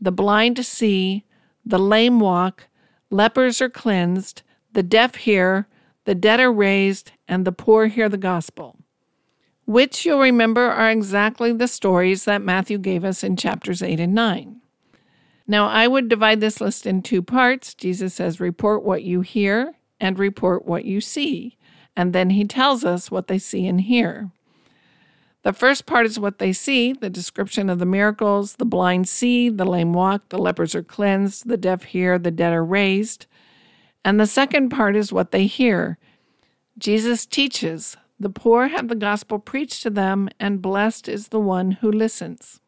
The 0.02 0.12
blind 0.12 0.66
see, 0.66 1.24
the 1.64 1.80
lame 1.80 2.20
walk, 2.20 2.68
lepers 3.10 3.62
are 3.62 3.70
cleansed, 3.70 4.42
the 4.74 4.84
deaf 4.84 5.16
hear, 5.16 5.70
the 6.04 6.14
dead 6.14 6.42
are 6.42 6.52
raised, 6.52 7.14
and 7.26 7.46
the 7.46 7.54
poor 7.54 7.88
hear 7.88 8.10
the 8.10 8.18
gospel. 8.18 8.76
Which 9.70 10.04
you'll 10.04 10.20
remember 10.20 10.64
are 10.64 10.90
exactly 10.90 11.54
the 11.54 11.68
stories 11.68 12.26
that 12.26 12.42
Matthew 12.42 12.80
gave 12.80 13.06
us 13.06 13.24
in 13.24 13.36
chapters 13.36 13.84
8 13.84 14.00
and 14.00 14.16
9. 14.16 14.62
Now, 15.46 15.68
I 15.68 15.88
would 15.88 16.10
divide 16.10 16.40
this 16.40 16.60
list 16.60 16.88
in 16.88 17.04
two 17.04 17.22
parts. 17.22 17.76
Jesus 17.76 18.16
says, 18.16 18.40
Report 18.40 18.82
what 18.82 19.04
you 19.04 19.22
hear 19.22 19.76
and 20.00 20.18
report 20.18 20.66
what 20.66 20.86
you 20.86 21.00
see. 21.00 21.56
And 21.96 22.14
then 22.14 22.32
he 22.32 22.46
tells 22.46 22.84
us 22.84 23.12
what 23.12 23.28
they 23.28 23.38
see 23.38 23.68
and 23.68 23.82
hear. 23.82 24.32
The 25.44 25.54
first 25.54 25.86
part 25.86 26.08
is 26.08 26.20
what 26.20 26.40
they 26.40 26.52
see 26.52 26.92
the 26.92 27.12
description 27.12 27.70
of 27.70 27.78
the 27.78 27.86
miracles. 27.86 28.56
The 28.56 28.66
blind 28.66 29.08
see, 29.08 29.50
the 29.50 29.66
lame 29.66 29.94
walk, 29.94 30.30
the 30.30 30.40
lepers 30.40 30.74
are 30.74 30.82
cleansed, 30.82 31.48
the 31.48 31.58
deaf 31.58 31.84
hear, 31.84 32.18
the 32.18 32.32
dead 32.32 32.54
are 32.54 32.66
raised. 32.66 33.28
And 34.04 34.20
the 34.20 34.26
second 34.26 34.70
part 34.70 34.96
is 34.96 35.14
what 35.14 35.30
they 35.30 35.46
hear. 35.46 36.00
Jesus 36.80 37.28
teaches, 37.28 37.98
the 38.20 38.30
poor 38.30 38.68
have 38.68 38.90
the 38.90 38.96
gospel 38.96 39.40
preached 39.40 39.82
to 39.84 39.90
them, 39.90 40.30
and 40.40 40.62
blessed 40.62 41.08
is 41.08 41.30
the 41.30 41.40
one 41.40 41.72
who 41.72 41.92
listens. 41.92 42.60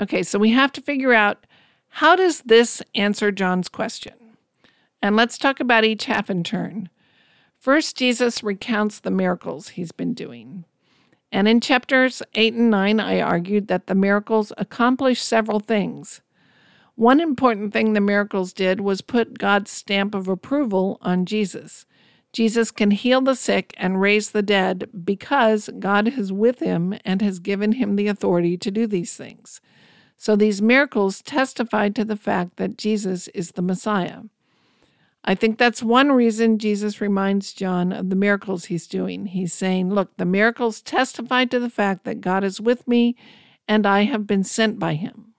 Okay, 0.00 0.22
so 0.22 0.38
we 0.38 0.50
have 0.50 0.72
to 0.72 0.80
figure 0.80 1.14
out 1.14 1.46
how 1.88 2.16
does 2.16 2.42
this 2.42 2.82
answer 2.94 3.30
John's 3.30 3.68
question? 3.68 4.14
And 5.00 5.16
let's 5.16 5.38
talk 5.38 5.60
about 5.60 5.84
each 5.84 6.06
half 6.06 6.28
in 6.28 6.42
turn. 6.42 6.90
First, 7.58 7.96
Jesus 7.96 8.42
recounts 8.42 9.00
the 9.00 9.10
miracles 9.10 9.70
he's 9.70 9.92
been 9.92 10.14
doing. 10.14 10.64
And 11.32 11.48
in 11.48 11.60
chapters 11.60 12.22
8 12.34 12.54
and 12.54 12.70
9, 12.70 13.00
I 13.00 13.20
argued 13.20 13.68
that 13.68 13.86
the 13.86 13.94
miracles 13.94 14.52
accomplished 14.58 15.24
several 15.24 15.60
things. 15.60 16.20
One 16.94 17.20
important 17.20 17.72
thing 17.72 17.92
the 17.92 18.00
miracles 18.00 18.52
did 18.52 18.80
was 18.80 19.00
put 19.00 19.38
God's 19.38 19.70
stamp 19.70 20.14
of 20.14 20.28
approval 20.28 20.98
on 21.02 21.26
Jesus. 21.26 21.86
Jesus 22.32 22.70
can 22.70 22.90
heal 22.90 23.20
the 23.20 23.34
sick 23.34 23.72
and 23.78 24.00
raise 24.00 24.30
the 24.30 24.42
dead 24.42 24.90
because 25.04 25.70
God 25.78 26.08
is 26.18 26.32
with 26.32 26.60
him 26.60 26.98
and 27.04 27.22
has 27.22 27.38
given 27.38 27.72
him 27.72 27.96
the 27.96 28.08
authority 28.08 28.56
to 28.58 28.70
do 28.70 28.86
these 28.86 29.14
things. 29.16 29.60
So 30.16 30.36
these 30.36 30.62
miracles 30.62 31.22
testified 31.22 31.94
to 31.96 32.04
the 32.04 32.16
fact 32.16 32.56
that 32.56 32.78
Jesus 32.78 33.28
is 33.28 33.52
the 33.52 33.62
Messiah. 33.62 34.22
I 35.24 35.34
think 35.34 35.58
that's 35.58 35.82
one 35.82 36.12
reason 36.12 36.58
Jesus 36.58 37.00
reminds 37.00 37.52
John 37.52 37.92
of 37.92 38.10
the 38.10 38.16
miracles 38.16 38.66
he's 38.66 38.86
doing. 38.86 39.26
He's 39.26 39.52
saying, 39.52 39.92
Look, 39.92 40.16
the 40.16 40.24
miracles 40.24 40.80
testify 40.80 41.46
to 41.46 41.58
the 41.58 41.70
fact 41.70 42.04
that 42.04 42.20
God 42.20 42.44
is 42.44 42.60
with 42.60 42.86
me 42.86 43.16
and 43.66 43.86
I 43.86 44.04
have 44.04 44.26
been 44.26 44.44
sent 44.44 44.78
by 44.78 44.94
him. 44.94 45.34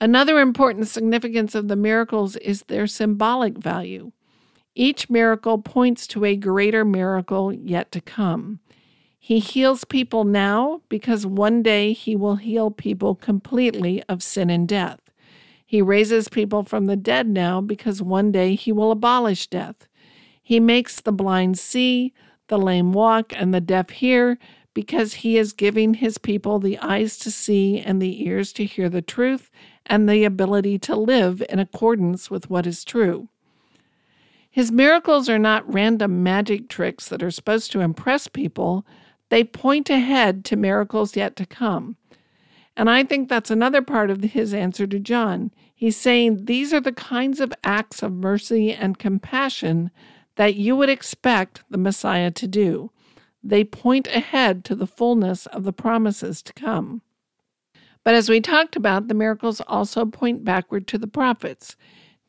Another 0.00 0.40
important 0.40 0.88
significance 0.88 1.54
of 1.54 1.68
the 1.68 1.76
miracles 1.76 2.36
is 2.36 2.62
their 2.62 2.86
symbolic 2.86 3.58
value. 3.58 4.12
Each 4.74 5.10
miracle 5.10 5.58
points 5.58 6.06
to 6.08 6.24
a 6.24 6.36
greater 6.36 6.84
miracle 6.84 7.52
yet 7.52 7.90
to 7.92 8.00
come. 8.00 8.60
He 9.18 9.38
heals 9.38 9.84
people 9.84 10.24
now 10.24 10.80
because 10.88 11.26
one 11.26 11.62
day 11.62 11.92
he 11.92 12.16
will 12.16 12.36
heal 12.36 12.70
people 12.70 13.14
completely 13.14 14.02
of 14.08 14.22
sin 14.22 14.50
and 14.50 14.66
death. 14.66 15.00
He 15.66 15.82
raises 15.82 16.28
people 16.28 16.64
from 16.64 16.86
the 16.86 16.96
dead 16.96 17.28
now 17.28 17.60
because 17.60 18.02
one 18.02 18.32
day 18.32 18.54
he 18.56 18.72
will 18.72 18.90
abolish 18.90 19.46
death. 19.46 19.86
He 20.42 20.58
makes 20.58 21.00
the 21.00 21.12
blind 21.12 21.58
see, 21.58 22.12
the 22.48 22.58
lame 22.58 22.92
walk, 22.92 23.32
and 23.36 23.54
the 23.54 23.60
deaf 23.60 23.90
hear 23.90 24.36
because 24.74 25.14
he 25.14 25.38
is 25.38 25.52
giving 25.52 25.94
his 25.94 26.18
people 26.18 26.58
the 26.58 26.78
eyes 26.78 27.16
to 27.18 27.30
see 27.30 27.78
and 27.78 28.02
the 28.02 28.24
ears 28.24 28.52
to 28.54 28.64
hear 28.64 28.88
the 28.88 29.02
truth 29.02 29.50
and 29.86 30.08
the 30.08 30.24
ability 30.24 30.78
to 30.78 30.96
live 30.96 31.42
in 31.48 31.58
accordance 31.58 32.30
with 32.30 32.50
what 32.50 32.66
is 32.66 32.84
true. 32.84 33.28
His 34.50 34.72
miracles 34.72 35.28
are 35.28 35.38
not 35.38 35.72
random 35.72 36.22
magic 36.22 36.68
tricks 36.68 37.08
that 37.08 37.22
are 37.22 37.30
supposed 37.30 37.70
to 37.72 37.80
impress 37.80 38.26
people, 38.26 38.84
they 39.28 39.44
point 39.44 39.88
ahead 39.88 40.44
to 40.46 40.56
miracles 40.56 41.16
yet 41.16 41.36
to 41.36 41.46
come. 41.46 41.96
And 42.76 42.90
I 42.90 43.04
think 43.04 43.28
that's 43.28 43.50
another 43.50 43.80
part 43.80 44.10
of 44.10 44.22
his 44.22 44.52
answer 44.52 44.86
to 44.88 44.98
John. 44.98 45.52
He's 45.74 45.96
saying 45.96 46.46
these 46.46 46.74
are 46.74 46.80
the 46.80 46.92
kinds 46.92 47.40
of 47.40 47.52
acts 47.62 48.02
of 48.02 48.12
mercy 48.12 48.72
and 48.72 48.98
compassion 48.98 49.90
that 50.36 50.56
you 50.56 50.74
would 50.76 50.88
expect 50.88 51.62
the 51.70 51.78
Messiah 51.78 52.30
to 52.32 52.46
do. 52.46 52.90
They 53.42 53.64
point 53.64 54.06
ahead 54.08 54.64
to 54.64 54.74
the 54.74 54.86
fullness 54.86 55.46
of 55.46 55.64
the 55.64 55.72
promises 55.72 56.42
to 56.42 56.52
come. 56.52 57.02
But 58.02 58.14
as 58.14 58.28
we 58.28 58.40
talked 58.40 58.76
about, 58.76 59.08
the 59.08 59.14
miracles 59.14 59.60
also 59.66 60.06
point 60.06 60.44
backward 60.44 60.86
to 60.88 60.98
the 60.98 61.06
prophets. 61.06 61.76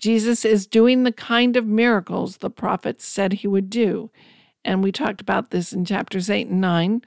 Jesus 0.02 0.44
is 0.44 0.66
doing 0.66 1.04
the 1.04 1.12
kind 1.12 1.56
of 1.56 1.68
miracles 1.68 2.38
the 2.38 2.50
prophets 2.50 3.06
said 3.06 3.34
he 3.34 3.48
would 3.48 3.70
do. 3.70 4.10
And 4.66 4.84
we 4.84 4.92
talked 4.92 5.22
about 5.22 5.52
this 5.52 5.72
in 5.72 5.86
chapters 5.86 6.30
8 6.30 6.48
and 6.48 6.60
9. 6.60 7.04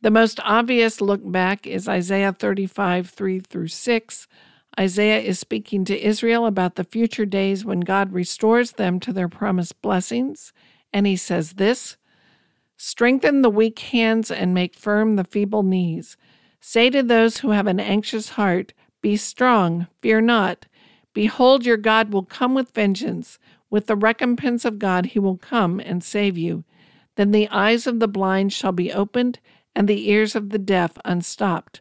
The 0.00 0.10
most 0.10 0.40
obvious 0.42 1.00
look 1.00 1.20
back 1.24 1.66
is 1.66 1.88
Isaiah 1.88 2.32
35, 2.32 3.08
3 3.08 3.40
through 3.40 3.68
6. 3.68 4.28
Isaiah 4.78 5.20
is 5.20 5.38
speaking 5.38 5.84
to 5.84 6.00
Israel 6.00 6.46
about 6.46 6.74
the 6.74 6.84
future 6.84 7.26
days 7.26 7.64
when 7.64 7.80
God 7.80 8.12
restores 8.12 8.72
them 8.72 8.98
to 9.00 9.12
their 9.12 9.28
promised 9.28 9.80
blessings. 9.80 10.52
And 10.92 11.06
he 11.06 11.16
says 11.16 11.54
this 11.54 11.96
Strengthen 12.76 13.42
the 13.42 13.50
weak 13.50 13.78
hands 13.78 14.30
and 14.30 14.52
make 14.52 14.74
firm 14.74 15.16
the 15.16 15.24
feeble 15.24 15.62
knees. 15.62 16.16
Say 16.60 16.90
to 16.90 17.02
those 17.02 17.38
who 17.38 17.50
have 17.50 17.68
an 17.68 17.80
anxious 17.80 18.30
heart, 18.30 18.72
Be 19.02 19.16
strong, 19.16 19.86
fear 20.00 20.20
not. 20.20 20.66
Behold, 21.14 21.64
your 21.64 21.76
God 21.76 22.12
will 22.12 22.24
come 22.24 22.54
with 22.54 22.74
vengeance. 22.74 23.38
With 23.70 23.86
the 23.86 23.96
recompense 23.96 24.64
of 24.64 24.78
God, 24.78 25.06
he 25.06 25.18
will 25.18 25.36
come 25.36 25.80
and 25.80 26.02
save 26.02 26.38
you. 26.38 26.64
Then 27.16 27.32
the 27.32 27.48
eyes 27.48 27.86
of 27.86 28.00
the 28.00 28.08
blind 28.08 28.52
shall 28.52 28.72
be 28.72 28.92
opened, 28.92 29.40
and 29.74 29.88
the 29.88 30.08
ears 30.10 30.36
of 30.36 30.50
the 30.50 30.58
deaf 30.58 30.92
unstopped. 31.04 31.80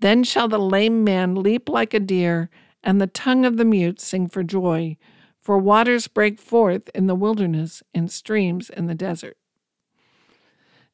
Then 0.00 0.24
shall 0.24 0.48
the 0.48 0.58
lame 0.58 1.04
man 1.04 1.34
leap 1.34 1.68
like 1.68 1.92
a 1.92 2.00
deer, 2.00 2.48
and 2.82 3.00
the 3.00 3.06
tongue 3.06 3.44
of 3.44 3.58
the 3.58 3.64
mute 3.64 4.00
sing 4.00 4.28
for 4.28 4.42
joy. 4.42 4.96
For 5.40 5.58
waters 5.58 6.08
break 6.08 6.40
forth 6.40 6.88
in 6.94 7.06
the 7.06 7.14
wilderness, 7.14 7.82
and 7.92 8.10
streams 8.10 8.70
in 8.70 8.86
the 8.86 8.94
desert. 8.94 9.36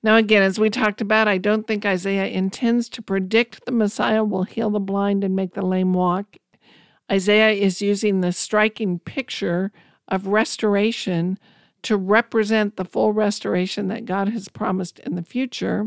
Now, 0.02 0.16
again, 0.16 0.42
as 0.42 0.58
we 0.58 0.70
talked 0.70 1.00
about, 1.00 1.26
I 1.26 1.38
don't 1.38 1.66
think 1.66 1.84
Isaiah 1.84 2.26
intends 2.26 2.88
to 2.90 3.02
predict 3.02 3.64
the 3.64 3.72
Messiah 3.72 4.22
will 4.22 4.44
heal 4.44 4.70
the 4.70 4.78
blind 4.78 5.24
and 5.24 5.34
make 5.34 5.54
the 5.54 5.66
lame 5.66 5.94
walk. 5.94 6.36
Isaiah 7.10 7.52
is 7.52 7.82
using 7.82 8.20
the 8.20 8.32
striking 8.32 8.98
picture 8.98 9.72
of 10.08 10.26
restoration 10.26 11.38
to 11.82 11.96
represent 11.96 12.76
the 12.76 12.84
full 12.84 13.12
restoration 13.12 13.88
that 13.88 14.06
God 14.06 14.28
has 14.30 14.48
promised 14.48 14.98
in 15.00 15.14
the 15.14 15.22
future. 15.22 15.86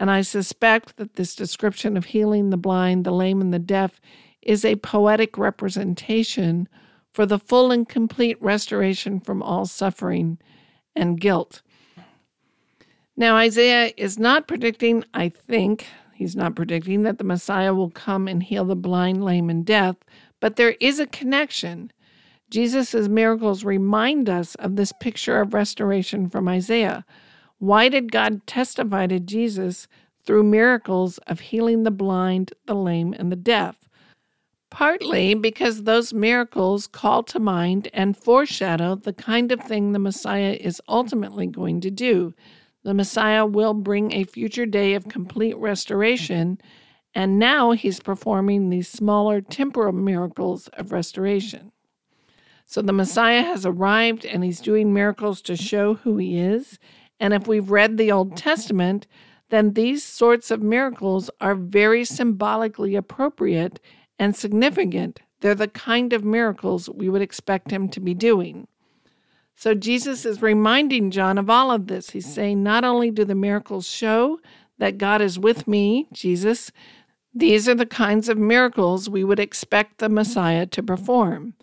And 0.00 0.10
I 0.10 0.22
suspect 0.22 0.96
that 0.96 1.14
this 1.14 1.34
description 1.34 1.96
of 1.96 2.06
healing 2.06 2.50
the 2.50 2.56
blind, 2.56 3.04
the 3.04 3.12
lame, 3.12 3.40
and 3.40 3.52
the 3.52 3.58
deaf 3.58 4.00
is 4.42 4.64
a 4.64 4.76
poetic 4.76 5.38
representation 5.38 6.68
for 7.12 7.24
the 7.24 7.38
full 7.38 7.70
and 7.70 7.88
complete 7.88 8.40
restoration 8.42 9.20
from 9.20 9.42
all 9.42 9.64
suffering 9.64 10.38
and 10.94 11.20
guilt. 11.20 11.62
Now, 13.16 13.36
Isaiah 13.36 13.92
is 13.96 14.18
not 14.18 14.46
predicting, 14.46 15.04
I 15.14 15.30
think, 15.30 15.86
he's 16.16 16.34
not 16.34 16.56
predicting 16.56 17.02
that 17.02 17.18
the 17.18 17.24
Messiah 17.24 17.74
will 17.74 17.90
come 17.90 18.26
and 18.26 18.42
heal 18.42 18.64
the 18.64 18.74
blind, 18.74 19.22
lame, 19.22 19.50
and 19.50 19.64
deaf, 19.64 19.96
but 20.40 20.56
there 20.56 20.76
is 20.80 20.98
a 20.98 21.06
connection. 21.06 21.92
Jesus' 22.50 23.08
miracles 23.08 23.64
remind 23.64 24.30
us 24.30 24.54
of 24.56 24.76
this 24.76 24.92
picture 24.92 25.40
of 25.40 25.52
restoration 25.52 26.30
from 26.30 26.48
Isaiah. 26.48 27.04
Why 27.58 27.88
did 27.88 28.12
God 28.12 28.46
testify 28.46 29.06
to 29.08 29.20
Jesus 29.20 29.88
through 30.24 30.44
miracles 30.44 31.18
of 31.26 31.40
healing 31.40 31.82
the 31.82 31.90
blind, 31.90 32.52
the 32.66 32.74
lame, 32.74 33.14
and 33.18 33.30
the 33.30 33.36
deaf? 33.36 33.88
Partly 34.70 35.34
because 35.34 35.82
those 35.82 36.12
miracles 36.12 36.86
call 36.86 37.22
to 37.24 37.38
mind 37.38 37.88
and 37.92 38.16
foreshadow 38.16 38.94
the 38.94 39.12
kind 39.12 39.52
of 39.52 39.60
thing 39.60 39.92
the 39.92 39.98
Messiah 39.98 40.56
is 40.60 40.82
ultimately 40.88 41.46
going 41.46 41.80
to 41.82 41.90
do 41.90 42.34
the 42.86 42.94
Messiah 42.94 43.44
will 43.44 43.74
bring 43.74 44.12
a 44.12 44.22
future 44.22 44.64
day 44.64 44.94
of 44.94 45.08
complete 45.08 45.56
restoration, 45.56 46.56
and 47.16 47.36
now 47.36 47.72
he's 47.72 47.98
performing 47.98 48.70
these 48.70 48.86
smaller 48.86 49.40
temporal 49.40 49.92
miracles 49.92 50.68
of 50.74 50.92
restoration. 50.92 51.72
So 52.64 52.82
the 52.82 52.92
Messiah 52.92 53.42
has 53.42 53.66
arrived 53.66 54.24
and 54.24 54.44
he's 54.44 54.60
doing 54.60 54.94
miracles 54.94 55.42
to 55.42 55.56
show 55.56 55.94
who 55.94 56.16
he 56.18 56.38
is. 56.38 56.78
And 57.18 57.34
if 57.34 57.48
we've 57.48 57.72
read 57.72 57.96
the 57.96 58.12
Old 58.12 58.36
Testament, 58.36 59.08
then 59.48 59.72
these 59.72 60.04
sorts 60.04 60.52
of 60.52 60.62
miracles 60.62 61.28
are 61.40 61.56
very 61.56 62.04
symbolically 62.04 62.94
appropriate 62.94 63.80
and 64.16 64.36
significant. 64.36 65.18
They're 65.40 65.56
the 65.56 65.66
kind 65.66 66.12
of 66.12 66.24
miracles 66.24 66.88
we 66.88 67.08
would 67.08 67.22
expect 67.22 67.72
him 67.72 67.88
to 67.88 67.98
be 67.98 68.14
doing. 68.14 68.68
So 69.56 69.74
Jesus 69.74 70.26
is 70.26 70.42
reminding 70.42 71.10
John 71.10 71.38
of 71.38 71.48
all 71.48 71.70
of 71.70 71.86
this. 71.86 72.10
He's 72.10 72.32
saying, 72.32 72.62
not 72.62 72.84
only 72.84 73.10
do 73.10 73.24
the 73.24 73.34
miracles 73.34 73.88
show 73.88 74.38
that 74.78 74.98
God 74.98 75.22
is 75.22 75.38
with 75.38 75.66
me, 75.66 76.06
Jesus, 76.12 76.70
these 77.34 77.66
are 77.66 77.74
the 77.74 77.86
kinds 77.86 78.28
of 78.28 78.36
miracles 78.36 79.08
we 79.08 79.24
would 79.24 79.40
expect 79.40 79.98
the 79.98 80.10
Messiah 80.10 80.66
to 80.66 80.82
perform. 80.82 81.54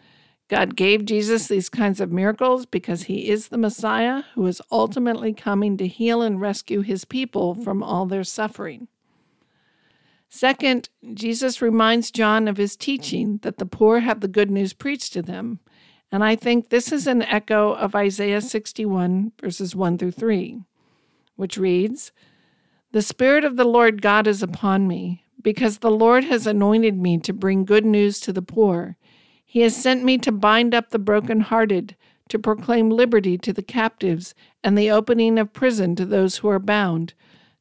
God 0.47 0.75
gave 0.75 1.05
Jesus 1.05 1.47
these 1.47 1.69
kinds 1.69 2.01
of 2.01 2.11
miracles 2.11 2.65
because 2.65 3.03
he 3.03 3.29
is 3.29 3.47
the 3.47 3.57
Messiah 3.57 4.23
who 4.33 4.45
is 4.47 4.61
ultimately 4.71 5.33
coming 5.33 5.77
to 5.77 5.87
heal 5.87 6.21
and 6.21 6.41
rescue 6.41 6.81
his 6.81 7.05
people 7.05 7.55
from 7.55 7.81
all 7.81 8.05
their 8.05 8.23
suffering. 8.23 8.87
Second, 10.29 10.89
Jesus 11.13 11.61
reminds 11.61 12.09
John 12.09 12.47
of 12.47 12.57
his 12.57 12.75
teaching 12.75 13.39
that 13.43 13.59
the 13.59 13.67
poor 13.67 13.99
have 13.99 14.19
the 14.19 14.27
good 14.27 14.49
news 14.49 14.73
preached 14.73 15.13
to 15.13 15.21
them. 15.21 15.59
And 16.13 16.23
I 16.23 16.35
think 16.35 16.69
this 16.69 16.91
is 16.91 17.07
an 17.07 17.23
echo 17.23 17.73
of 17.73 17.95
Isaiah 17.95 18.39
61, 18.39 19.31
verses 19.41 19.75
1 19.75 19.97
through 19.97 20.11
3, 20.11 20.61
which 21.37 21.57
reads 21.57 22.11
The 22.91 23.01
Spirit 23.01 23.43
of 23.43 23.55
the 23.55 23.65
Lord 23.65 23.99
God 23.99 24.27
is 24.27 24.43
upon 24.43 24.87
me, 24.87 25.25
because 25.41 25.79
the 25.79 25.89
Lord 25.89 26.23
has 26.25 26.45
anointed 26.45 26.99
me 26.99 27.17
to 27.17 27.33
bring 27.33 27.65
good 27.65 27.83
news 27.83 28.19
to 28.19 28.31
the 28.31 28.43
poor. 28.43 28.95
He 29.43 29.61
has 29.61 29.75
sent 29.75 30.03
me 30.03 30.19
to 30.19 30.31
bind 30.31 30.75
up 30.75 30.91
the 30.91 30.99
brokenhearted, 30.99 31.95
to 32.29 32.37
proclaim 32.37 32.91
liberty 32.91 33.35
to 33.39 33.51
the 33.51 33.63
captives, 33.63 34.35
and 34.63 34.77
the 34.77 34.91
opening 34.91 35.39
of 35.39 35.51
prison 35.51 35.95
to 35.95 36.05
those 36.05 36.37
who 36.37 36.47
are 36.47 36.59
bound, 36.59 37.15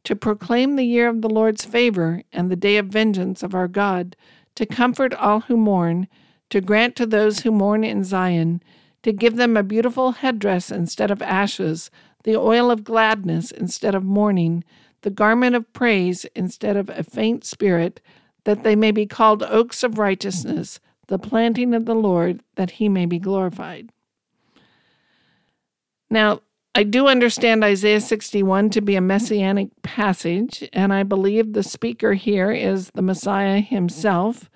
to 0.04 0.14
proclaim 0.14 0.76
the 0.76 0.84
year 0.84 1.08
of 1.08 1.22
the 1.22 1.30
Lord's 1.30 1.64
favor 1.64 2.22
and 2.34 2.50
the 2.50 2.56
day 2.56 2.76
of 2.76 2.88
vengeance 2.88 3.42
of 3.42 3.54
our 3.54 3.66
God, 3.66 4.14
to 4.56 4.66
comfort 4.66 5.14
all 5.14 5.40
who 5.40 5.56
mourn 5.56 6.06
to 6.52 6.60
grant 6.60 6.94
to 6.94 7.06
those 7.06 7.40
who 7.40 7.50
mourn 7.50 7.82
in 7.82 8.04
Zion, 8.04 8.62
to 9.02 9.10
give 9.10 9.36
them 9.36 9.56
a 9.56 9.62
beautiful 9.62 10.12
headdress 10.12 10.70
instead 10.70 11.10
of 11.10 11.22
ashes, 11.22 11.90
the 12.24 12.36
oil 12.36 12.70
of 12.70 12.84
gladness 12.84 13.50
instead 13.50 13.94
of 13.94 14.04
mourning, 14.04 14.62
the 15.00 15.08
garment 15.08 15.56
of 15.56 15.72
praise 15.72 16.26
instead 16.36 16.76
of 16.76 16.90
a 16.90 17.04
faint 17.04 17.42
spirit, 17.46 18.02
that 18.44 18.64
they 18.64 18.76
may 18.76 18.90
be 18.90 19.06
called 19.06 19.42
oaks 19.44 19.82
of 19.82 19.96
righteousness, 19.96 20.78
the 21.06 21.18
planting 21.18 21.72
of 21.72 21.86
the 21.86 21.94
Lord, 21.94 22.42
that 22.56 22.72
he 22.72 22.86
may 22.86 23.06
be 23.06 23.18
glorified. 23.18 23.88
Now, 26.10 26.42
I 26.74 26.82
do 26.82 27.08
understand 27.08 27.64
Isaiah 27.64 28.02
61 28.02 28.68
to 28.70 28.82
be 28.82 28.94
a 28.94 29.00
messianic 29.00 29.70
passage, 29.80 30.68
and 30.74 30.92
I 30.92 31.02
believe 31.02 31.54
the 31.54 31.62
speaker 31.62 32.12
here 32.12 32.52
is 32.52 32.90
the 32.90 33.00
Messiah 33.00 33.60
himself. 33.60 34.50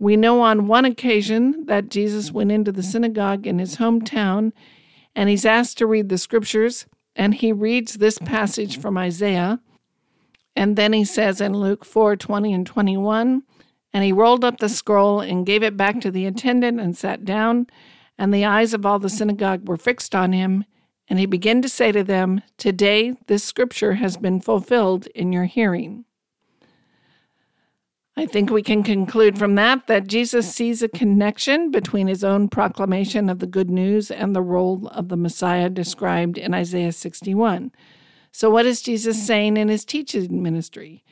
We 0.00 0.16
know 0.16 0.40
on 0.40 0.66
one 0.66 0.86
occasion 0.86 1.66
that 1.66 1.90
Jesus 1.90 2.32
went 2.32 2.50
into 2.50 2.72
the 2.72 2.82
synagogue 2.82 3.46
in 3.46 3.58
his 3.58 3.76
hometown 3.76 4.52
and 5.14 5.28
he's 5.28 5.44
asked 5.44 5.76
to 5.78 5.86
read 5.86 6.08
the 6.08 6.16
scriptures, 6.16 6.86
and 7.14 7.34
he 7.34 7.52
reads 7.52 7.94
this 7.94 8.18
passage 8.18 8.80
from 8.80 8.96
Isaiah. 8.96 9.60
And 10.56 10.76
then 10.76 10.92
he 10.92 11.04
says 11.04 11.40
in 11.40 11.52
Luke 11.52 11.84
4 11.84 12.16
20 12.16 12.52
and 12.52 12.66
21, 12.66 13.42
and 13.92 14.04
he 14.04 14.12
rolled 14.12 14.44
up 14.44 14.58
the 14.58 14.68
scroll 14.68 15.20
and 15.20 15.44
gave 15.44 15.62
it 15.62 15.76
back 15.76 16.00
to 16.00 16.10
the 16.10 16.26
attendant 16.26 16.80
and 16.80 16.96
sat 16.96 17.24
down, 17.24 17.66
and 18.16 18.32
the 18.32 18.44
eyes 18.44 18.72
of 18.72 18.86
all 18.86 18.98
the 18.98 19.10
synagogue 19.10 19.68
were 19.68 19.76
fixed 19.76 20.14
on 20.14 20.32
him. 20.32 20.64
And 21.08 21.18
he 21.18 21.26
began 21.26 21.60
to 21.62 21.68
say 21.68 21.90
to 21.92 22.04
them, 22.04 22.40
Today 22.56 23.14
this 23.26 23.42
scripture 23.42 23.94
has 23.94 24.16
been 24.16 24.40
fulfilled 24.40 25.08
in 25.08 25.32
your 25.32 25.46
hearing. 25.46 26.04
I 28.16 28.26
think 28.26 28.50
we 28.50 28.62
can 28.62 28.82
conclude 28.82 29.38
from 29.38 29.54
that 29.54 29.86
that 29.86 30.06
Jesus 30.06 30.52
sees 30.52 30.82
a 30.82 30.88
connection 30.88 31.70
between 31.70 32.06
his 32.06 32.22
own 32.22 32.48
proclamation 32.48 33.30
of 33.30 33.38
the 33.38 33.46
good 33.46 33.70
news 33.70 34.10
and 34.10 34.34
the 34.34 34.42
role 34.42 34.88
of 34.88 35.08
the 35.08 35.16
Messiah 35.16 35.70
described 35.70 36.36
in 36.36 36.52
Isaiah 36.52 36.92
61. 36.92 37.72
So, 38.32 38.50
what 38.50 38.66
is 38.66 38.82
Jesus 38.82 39.24
saying 39.24 39.56
in 39.56 39.68
his 39.68 39.84
teaching 39.84 40.42
ministry? 40.42 41.02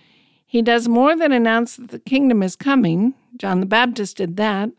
He 0.45 0.63
does 0.63 0.89
more 0.89 1.17
than 1.17 1.33
announce 1.33 1.77
that 1.77 1.91
the 1.91 1.99
kingdom 1.99 2.43
is 2.43 2.57
coming. 2.57 3.15
John 3.37 3.61
the 3.61 3.67
Baptist 3.67 4.17
did 4.17 4.37
that. 4.37 4.71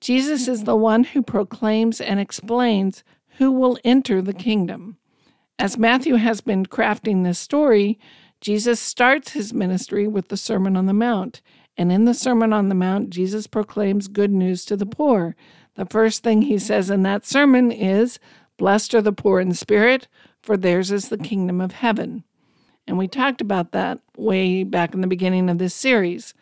Jesus 0.00 0.46
is 0.46 0.64
the 0.64 0.76
one 0.76 1.04
who 1.04 1.22
proclaims 1.22 2.00
and 2.00 2.20
explains 2.20 3.02
who 3.38 3.50
will 3.50 3.78
enter 3.84 4.20
the 4.20 4.34
kingdom. 4.34 4.98
As 5.58 5.78
Matthew 5.78 6.16
has 6.16 6.40
been 6.40 6.66
crafting 6.66 7.24
this 7.24 7.38
story, 7.38 7.98
Jesus 8.40 8.78
starts 8.78 9.32
his 9.32 9.54
ministry 9.54 10.06
with 10.06 10.28
the 10.28 10.36
Sermon 10.36 10.76
on 10.76 10.86
the 10.86 10.92
Mount. 10.92 11.40
And 11.76 11.92
in 11.92 12.04
the 12.04 12.14
Sermon 12.14 12.52
on 12.52 12.68
the 12.68 12.74
Mount, 12.74 13.10
Jesus 13.10 13.46
proclaims 13.46 14.08
good 14.08 14.30
news 14.30 14.64
to 14.64 14.76
the 14.76 14.86
poor. 14.86 15.36
The 15.74 15.86
first 15.86 16.22
thing 16.22 16.42
he 16.42 16.58
says 16.58 16.88
in 16.90 17.02
that 17.02 17.26
sermon 17.26 17.70
is, 17.70 18.18
Blessed 18.56 18.94
are 18.94 19.02
the 19.02 19.12
poor 19.12 19.40
in 19.40 19.52
spirit, 19.52 20.08
for 20.42 20.56
theirs 20.56 20.90
is 20.90 21.08
the 21.08 21.18
kingdom 21.18 21.60
of 21.60 21.72
heaven. 21.72 22.24
And 22.86 22.96
we 22.96 23.08
talked 23.08 23.40
about 23.40 23.72
that 23.72 24.00
way 24.16 24.64
back 24.64 24.94
in 24.94 25.00
the 25.00 25.06
beginning 25.06 25.50
of 25.50 25.58
this 25.58 25.74
series. 25.74 26.32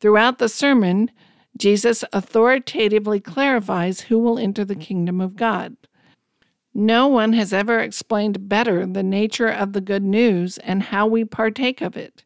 Throughout 0.00 0.38
the 0.38 0.48
sermon, 0.48 1.10
Jesus 1.56 2.04
authoritatively 2.12 3.20
clarifies 3.20 4.02
who 4.02 4.18
will 4.18 4.38
enter 4.38 4.64
the 4.64 4.74
kingdom 4.74 5.20
of 5.20 5.36
God. 5.36 5.76
No 6.74 7.08
one 7.08 7.32
has 7.32 7.52
ever 7.52 7.80
explained 7.80 8.48
better 8.48 8.86
the 8.86 9.02
nature 9.02 9.48
of 9.48 9.72
the 9.72 9.80
good 9.80 10.02
news 10.02 10.58
and 10.58 10.82
how 10.84 11.06
we 11.06 11.24
partake 11.24 11.80
of 11.80 11.96
it. 11.96 12.22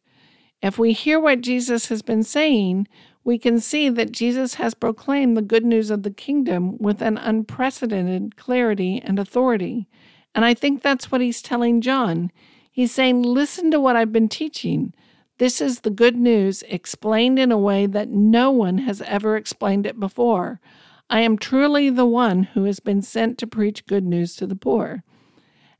If 0.63 0.79
we 0.79 0.93
hear 0.93 1.19
what 1.19 1.41
Jesus 1.41 1.87
has 1.87 2.01
been 2.01 2.23
saying, 2.23 2.87
we 3.25 3.37
can 3.37 3.59
see 3.59 3.89
that 3.89 4.13
Jesus 4.13 4.53
has 4.53 4.73
proclaimed 4.73 5.35
the 5.35 5.41
good 5.41 5.65
news 5.65 5.91
of 5.91 6.03
the 6.03 6.09
kingdom 6.09 6.77
with 6.77 7.01
an 7.01 7.17
unprecedented 7.17 8.37
clarity 8.37 9.01
and 9.03 9.19
authority. 9.19 9.89
And 10.33 10.45
I 10.45 10.53
think 10.53 10.81
that's 10.81 11.11
what 11.11 11.19
he's 11.19 11.41
telling 11.41 11.81
John. 11.81 12.31
He's 12.71 12.93
saying, 12.93 13.23
Listen 13.23 13.71
to 13.71 13.79
what 13.81 13.97
I've 13.97 14.13
been 14.13 14.29
teaching. 14.29 14.93
This 15.37 15.59
is 15.59 15.81
the 15.81 15.89
good 15.89 16.15
news 16.15 16.63
explained 16.69 17.39
in 17.39 17.51
a 17.51 17.57
way 17.57 17.85
that 17.85 18.07
no 18.07 18.49
one 18.49 18.77
has 18.77 19.01
ever 19.01 19.35
explained 19.35 19.85
it 19.85 19.99
before. 19.99 20.61
I 21.09 21.19
am 21.19 21.37
truly 21.37 21.89
the 21.89 22.05
one 22.05 22.43
who 22.43 22.63
has 22.63 22.79
been 22.79 23.01
sent 23.01 23.37
to 23.39 23.47
preach 23.47 23.85
good 23.85 24.05
news 24.05 24.37
to 24.37 24.47
the 24.47 24.55
poor. 24.55 25.03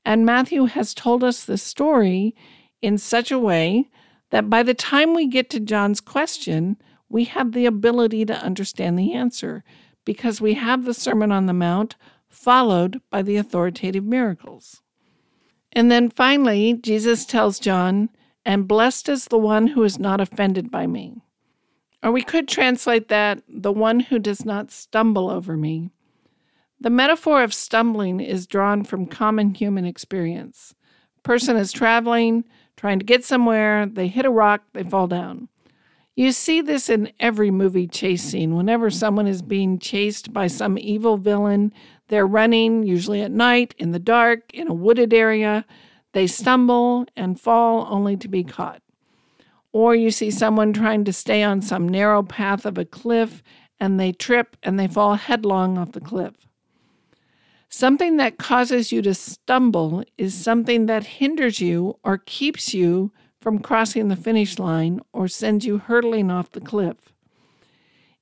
And 0.04 0.26
Matthew 0.26 0.66
has 0.66 0.94
told 0.94 1.24
us 1.24 1.46
this 1.46 1.64
story 1.64 2.36
in 2.82 2.98
such 2.98 3.32
a 3.32 3.40
way 3.40 3.88
that 4.34 4.50
by 4.50 4.64
the 4.64 4.74
time 4.74 5.14
we 5.14 5.28
get 5.28 5.52
to 5.52 5.60
John's 5.60 6.02
question, 6.02 6.76
we 7.08 7.26
have 7.26 7.52
the 7.52 7.68
ability 7.68 8.26
to 8.26 8.44
understand 8.44 8.98
the 8.98 9.14
answer 9.14 9.64
because 10.06 10.42
we 10.42 10.56
have 10.56 10.86
the 10.86 10.94
Sermon 10.96 11.32
on 11.32 11.46
the 11.46 11.54
Mount 11.54 11.96
followed 12.30 13.00
by 13.12 13.22
the 13.22 13.38
authoritative 13.38 14.04
miracles. 14.04 14.82
And 15.72 15.92
then 15.92 16.10
finally, 16.10 16.74
Jesus 16.74 17.26
tells 17.26 17.60
John, 17.60 18.10
And 18.44 18.68
blessed 18.68 19.08
is 19.08 19.26
the 19.26 19.38
one 19.38 19.68
who 19.68 19.84
is 19.84 20.00
not 20.00 20.20
offended 20.20 20.72
by 20.72 20.88
me. 20.88 21.22
Or 22.02 22.12
we 22.12 22.24
could 22.24 22.48
translate 22.48 23.10
that, 23.10 23.44
the 23.48 23.72
one 23.72 24.00
who 24.00 24.18
does 24.18 24.44
not 24.44 24.72
stumble 24.72 25.30
over 25.30 25.56
me. 25.56 25.92
The 26.80 26.90
metaphor 26.90 27.44
of 27.44 27.54
stumbling 27.54 28.20
is 28.20 28.48
drawn 28.48 28.84
from 28.84 29.06
common 29.06 29.54
human 29.54 29.86
experience. 29.86 30.74
Person 31.22 31.56
is 31.56 31.72
traveling, 31.72 32.46
trying 32.76 33.00
to 33.00 33.06
get 33.06 33.24
somewhere, 33.24 33.86
they 33.86 34.08
hit 34.08 34.26
a 34.26 34.30
rock, 34.30 34.64
they 34.74 34.84
fall 34.84 35.08
down. 35.08 35.48
You 36.16 36.32
see 36.32 36.62
this 36.62 36.90
in 36.90 37.12
every 37.20 37.50
movie 37.50 37.88
chase 37.88 38.24
scene. 38.24 38.56
Whenever 38.56 38.92
someone 38.92 39.26
is 39.26 39.42
being 39.42 39.80
chased 39.80 40.32
by 40.32 40.46
some 40.46 40.78
evil 40.78 41.18
villain, 41.18 41.74
they're 42.08 42.28
running, 42.28 42.84
usually 42.84 43.22
at 43.22 43.32
night, 43.32 43.74
in 43.80 43.92
the 43.92 44.00
dark, 44.00 44.54
in 44.54 44.68
a 44.68 44.74
wooded 44.74 45.14
area. 45.14 45.66
They 46.12 46.28
stumble 46.28 47.06
and 47.16 47.40
fall 47.40 47.88
only 47.90 48.16
to 48.18 48.28
be 48.28 48.44
caught. 48.44 48.84
Or 49.72 49.96
you 49.96 50.12
see 50.12 50.30
someone 50.30 50.72
trying 50.72 51.04
to 51.06 51.14
stay 51.14 51.42
on 51.42 51.64
some 51.64 51.90
narrow 51.90 52.22
path 52.22 52.68
of 52.68 52.78
a 52.78 52.86
cliff 52.86 53.42
and 53.80 54.00
they 54.00 54.12
trip 54.12 54.56
and 54.62 54.80
they 54.80 54.88
fall 54.88 55.16
headlong 55.16 55.80
off 55.80 55.94
the 55.94 56.00
cliff. 56.00 56.36
Something 57.76 58.18
that 58.18 58.38
causes 58.38 58.92
you 58.92 59.02
to 59.02 59.16
stumble 59.16 60.04
is 60.16 60.36
something 60.36 60.86
that 60.86 61.04
hinders 61.04 61.60
you 61.60 61.98
or 62.04 62.20
keeps 62.20 62.72
you 62.72 63.12
from 63.42 63.58
crossing 63.58 64.10
the 64.10 64.16
finish 64.16 64.60
line 64.60 65.02
or 65.12 65.28
sends 65.28 65.66
you 65.66 65.80
hurtling 65.80 66.30
off 66.30 66.52
the 66.52 66.62
cliff. 66.62 66.98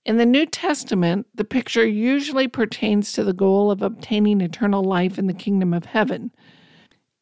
In 0.06 0.16
the 0.16 0.26
New 0.26 0.46
Testament, 0.46 1.28
the 1.36 1.44
picture 1.44 1.86
usually 1.86 2.48
pertains 2.48 3.12
to 3.12 3.26
the 3.26 3.34
goal 3.34 3.72
of 3.72 3.82
obtaining 3.82 4.40
eternal 4.40 4.86
life 4.86 5.20
in 5.20 5.28
the 5.28 5.34
kingdom 5.34 5.74
of 5.74 5.84
heaven. 5.84 6.32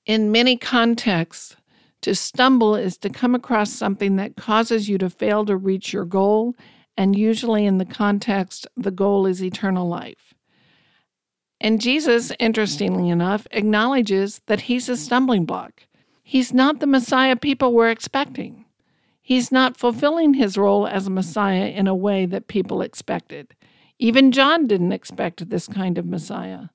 In 0.05 0.31
many 0.31 0.55
contexts, 0.55 1.55
to 2.01 2.13
stumble 2.13 2.75
is 2.75 2.95
to 2.99 3.09
come 3.09 3.33
across 3.33 3.71
something 3.71 4.17
that 4.17 4.37
causes 4.37 4.87
you 4.87 4.99
to 4.99 5.09
fail 5.09 5.45
to 5.45 5.57
reach 5.57 5.91
your 5.91 6.05
goal, 6.05 6.53
and 6.95 7.17
usually 7.17 7.65
in 7.65 7.79
the 7.79 7.85
context, 7.85 8.67
the 8.77 8.91
goal 8.91 9.25
is 9.25 9.43
eternal 9.43 9.87
life. 9.87 10.28
And 11.61 11.81
Jesus, 11.81 12.31
interestingly 12.39 13.09
enough, 13.09 13.45
acknowledges 13.51 14.41
that 14.45 14.61
he's 14.61 14.87
a 14.87 14.95
stumbling 14.95 15.45
block. 15.45 15.83
He's 16.23 16.53
not 16.53 16.79
the 16.79 16.87
Messiah 16.87 17.35
people 17.35 17.73
were 17.73 17.89
expecting. 17.89 18.65
He's 19.21 19.51
not 19.51 19.77
fulfilling 19.77 20.35
his 20.35 20.57
role 20.57 20.87
as 20.87 21.07
a 21.07 21.11
Messiah 21.11 21.67
in 21.67 21.87
a 21.87 21.95
way 21.95 22.25
that 22.25 22.47
people 22.47 22.81
expected. 22.81 23.53
Even 23.99 24.31
John 24.31 24.65
didn't 24.65 24.93
expect 24.93 25.49
this 25.49 25.67
kind 25.67 25.97
of 25.97 26.05
Messiah. 26.05 26.69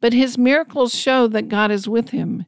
But 0.00 0.12
his 0.12 0.36
miracles 0.36 0.94
show 0.94 1.28
that 1.28 1.48
God 1.48 1.70
is 1.70 1.88
with 1.88 2.10
him. 2.10 2.46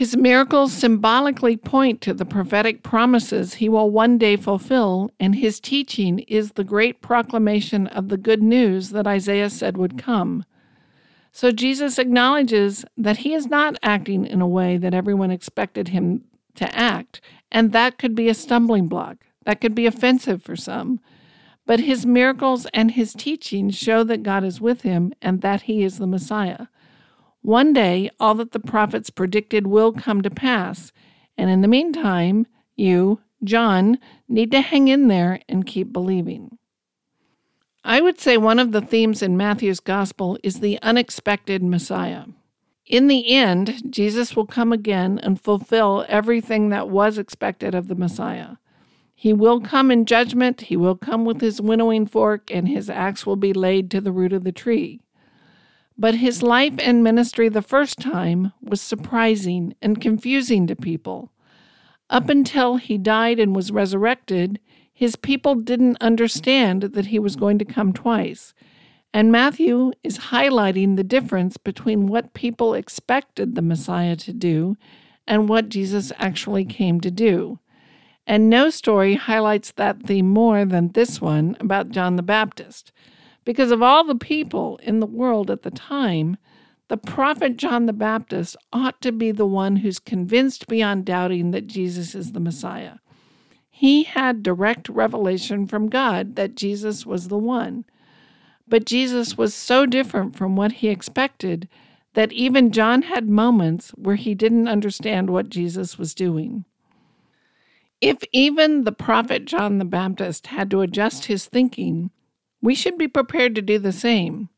His 0.00 0.16
miracles 0.16 0.72
symbolically 0.72 1.58
point 1.58 2.00
to 2.00 2.14
the 2.14 2.24
prophetic 2.24 2.82
promises 2.82 3.52
he 3.52 3.68
will 3.68 3.90
one 3.90 4.16
day 4.16 4.36
fulfill, 4.36 5.10
and 5.20 5.34
his 5.34 5.60
teaching 5.60 6.20
is 6.20 6.52
the 6.52 6.64
great 6.64 7.02
proclamation 7.02 7.86
of 7.86 8.08
the 8.08 8.16
good 8.16 8.42
news 8.42 8.92
that 8.92 9.06
Isaiah 9.06 9.50
said 9.50 9.76
would 9.76 9.98
come. 9.98 10.46
So 11.32 11.52
Jesus 11.52 11.98
acknowledges 11.98 12.82
that 12.96 13.18
he 13.18 13.34
is 13.34 13.48
not 13.48 13.76
acting 13.82 14.24
in 14.24 14.40
a 14.40 14.48
way 14.48 14.78
that 14.78 14.94
everyone 14.94 15.30
expected 15.30 15.88
him 15.88 16.24
to 16.54 16.74
act, 16.74 17.20
and 17.52 17.72
that 17.72 17.98
could 17.98 18.14
be 18.14 18.30
a 18.30 18.32
stumbling 18.32 18.88
block. 18.88 19.26
That 19.44 19.60
could 19.60 19.74
be 19.74 19.84
offensive 19.84 20.42
for 20.42 20.56
some. 20.56 21.00
But 21.66 21.80
his 21.80 22.06
miracles 22.06 22.66
and 22.72 22.92
his 22.92 23.12
teachings 23.12 23.76
show 23.76 24.02
that 24.04 24.22
God 24.22 24.44
is 24.44 24.62
with 24.62 24.80
him 24.80 25.12
and 25.20 25.42
that 25.42 25.64
he 25.64 25.82
is 25.82 25.98
the 25.98 26.06
Messiah. 26.06 26.68
One 27.42 27.72
day, 27.72 28.10
all 28.20 28.34
that 28.34 28.52
the 28.52 28.60
prophets 28.60 29.10
predicted 29.10 29.66
will 29.66 29.92
come 29.92 30.22
to 30.22 30.30
pass, 30.30 30.92
and 31.38 31.48
in 31.48 31.62
the 31.62 31.68
meantime, 31.68 32.46
you, 32.76 33.20
John, 33.42 33.98
need 34.28 34.50
to 34.50 34.60
hang 34.60 34.88
in 34.88 35.08
there 35.08 35.40
and 35.48 35.66
keep 35.66 35.92
believing. 35.92 36.58
I 37.82 38.02
would 38.02 38.20
say 38.20 38.36
one 38.36 38.58
of 38.58 38.72
the 38.72 38.82
themes 38.82 39.22
in 39.22 39.38
Matthew's 39.38 39.80
gospel 39.80 40.38
is 40.42 40.60
the 40.60 40.78
unexpected 40.82 41.62
Messiah. 41.62 42.24
In 42.84 43.06
the 43.06 43.30
end, 43.30 43.90
Jesus 43.90 44.36
will 44.36 44.46
come 44.46 44.72
again 44.72 45.18
and 45.22 45.40
fulfill 45.40 46.04
everything 46.08 46.68
that 46.68 46.90
was 46.90 47.16
expected 47.16 47.74
of 47.74 47.88
the 47.88 47.94
Messiah. 47.94 48.56
He 49.14 49.32
will 49.32 49.60
come 49.60 49.90
in 49.90 50.04
judgment, 50.06 50.62
he 50.62 50.76
will 50.76 50.96
come 50.96 51.24
with 51.24 51.40
his 51.40 51.60
winnowing 51.60 52.06
fork, 52.06 52.50
and 52.50 52.68
his 52.68 52.90
axe 52.90 53.24
will 53.24 53.36
be 53.36 53.52
laid 53.52 53.90
to 53.92 54.00
the 54.00 54.12
root 54.12 54.32
of 54.32 54.44
the 54.44 54.52
tree. 54.52 55.00
But 56.00 56.14
his 56.14 56.42
life 56.42 56.72
and 56.78 57.04
ministry 57.04 57.50
the 57.50 57.60
first 57.60 58.00
time 58.00 58.54
was 58.62 58.80
surprising 58.80 59.74
and 59.82 60.00
confusing 60.00 60.66
to 60.66 60.74
people. 60.74 61.30
Up 62.08 62.30
until 62.30 62.76
he 62.76 62.96
died 62.96 63.38
and 63.38 63.54
was 63.54 63.70
resurrected, 63.70 64.60
his 64.90 65.14
people 65.14 65.54
didn't 65.56 65.98
understand 66.00 66.84
that 66.84 67.08
he 67.08 67.18
was 67.18 67.36
going 67.36 67.58
to 67.58 67.66
come 67.66 67.92
twice. 67.92 68.54
And 69.12 69.30
Matthew 69.30 69.92
is 70.02 70.30
highlighting 70.30 70.96
the 70.96 71.04
difference 71.04 71.58
between 71.58 72.06
what 72.06 72.32
people 72.32 72.72
expected 72.72 73.54
the 73.54 73.60
Messiah 73.60 74.16
to 74.16 74.32
do 74.32 74.78
and 75.26 75.50
what 75.50 75.68
Jesus 75.68 76.12
actually 76.16 76.64
came 76.64 77.02
to 77.02 77.10
do. 77.10 77.58
And 78.26 78.48
no 78.48 78.70
story 78.70 79.16
highlights 79.16 79.72
that 79.72 80.02
theme 80.02 80.30
more 80.30 80.64
than 80.64 80.92
this 80.92 81.20
one 81.20 81.58
about 81.60 81.90
John 81.90 82.16
the 82.16 82.22
Baptist. 82.22 82.90
Because 83.44 83.70
of 83.70 83.82
all 83.82 84.04
the 84.04 84.14
people 84.14 84.78
in 84.82 85.00
the 85.00 85.06
world 85.06 85.50
at 85.50 85.62
the 85.62 85.70
time, 85.70 86.36
the 86.88 86.96
prophet 86.96 87.56
John 87.56 87.86
the 87.86 87.92
Baptist 87.92 88.56
ought 88.72 89.00
to 89.00 89.12
be 89.12 89.30
the 89.30 89.46
one 89.46 89.76
who's 89.76 89.98
convinced 89.98 90.66
beyond 90.66 91.04
doubting 91.04 91.52
that 91.52 91.66
Jesus 91.66 92.14
is 92.14 92.32
the 92.32 92.40
Messiah. 92.40 92.96
He 93.70 94.02
had 94.02 94.42
direct 94.42 94.88
revelation 94.88 95.66
from 95.66 95.88
God 95.88 96.36
that 96.36 96.54
Jesus 96.54 97.06
was 97.06 97.28
the 97.28 97.38
one. 97.38 97.84
But 98.68 98.84
Jesus 98.84 99.38
was 99.38 99.54
so 99.54 99.86
different 99.86 100.36
from 100.36 100.54
what 100.54 100.72
he 100.72 100.88
expected 100.88 101.68
that 102.14 102.32
even 102.32 102.72
John 102.72 103.02
had 103.02 103.28
moments 103.28 103.90
where 103.90 104.16
he 104.16 104.34
didn't 104.34 104.68
understand 104.68 105.30
what 105.30 105.48
Jesus 105.48 105.96
was 105.96 106.14
doing. 106.14 106.64
If 108.00 108.18
even 108.32 108.84
the 108.84 108.92
prophet 108.92 109.44
John 109.44 109.78
the 109.78 109.84
Baptist 109.84 110.48
had 110.48 110.70
to 110.70 110.80
adjust 110.80 111.26
his 111.26 111.46
thinking, 111.46 112.10
we 112.62 112.74
should 112.74 112.98
be 112.98 113.08
prepared 113.08 113.54
to 113.54 113.62
do 113.62 113.78
the 113.78 113.92
same. 113.92 114.48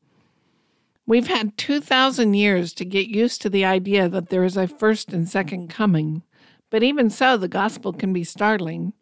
We've 1.07 1.29
had 1.29 1.57
2,000 1.57 2.35
years 2.35 2.73
to 2.75 2.85
get 2.85 3.09
used 3.09 3.43
to 3.43 3.51
the 3.51 3.65
idea 3.65 4.09
that 4.09 4.29
there 4.29 4.45
is 4.45 4.57
a 4.57 4.69
first 4.69 5.13
and 5.13 5.29
second 5.29 5.69
coming, 5.69 6.23
but 6.71 6.83
even 6.83 7.11
so, 7.11 7.37
the 7.37 7.49
gospel 7.49 7.93
can 7.93 8.13
be 8.13 8.25
startling. 8.25 8.93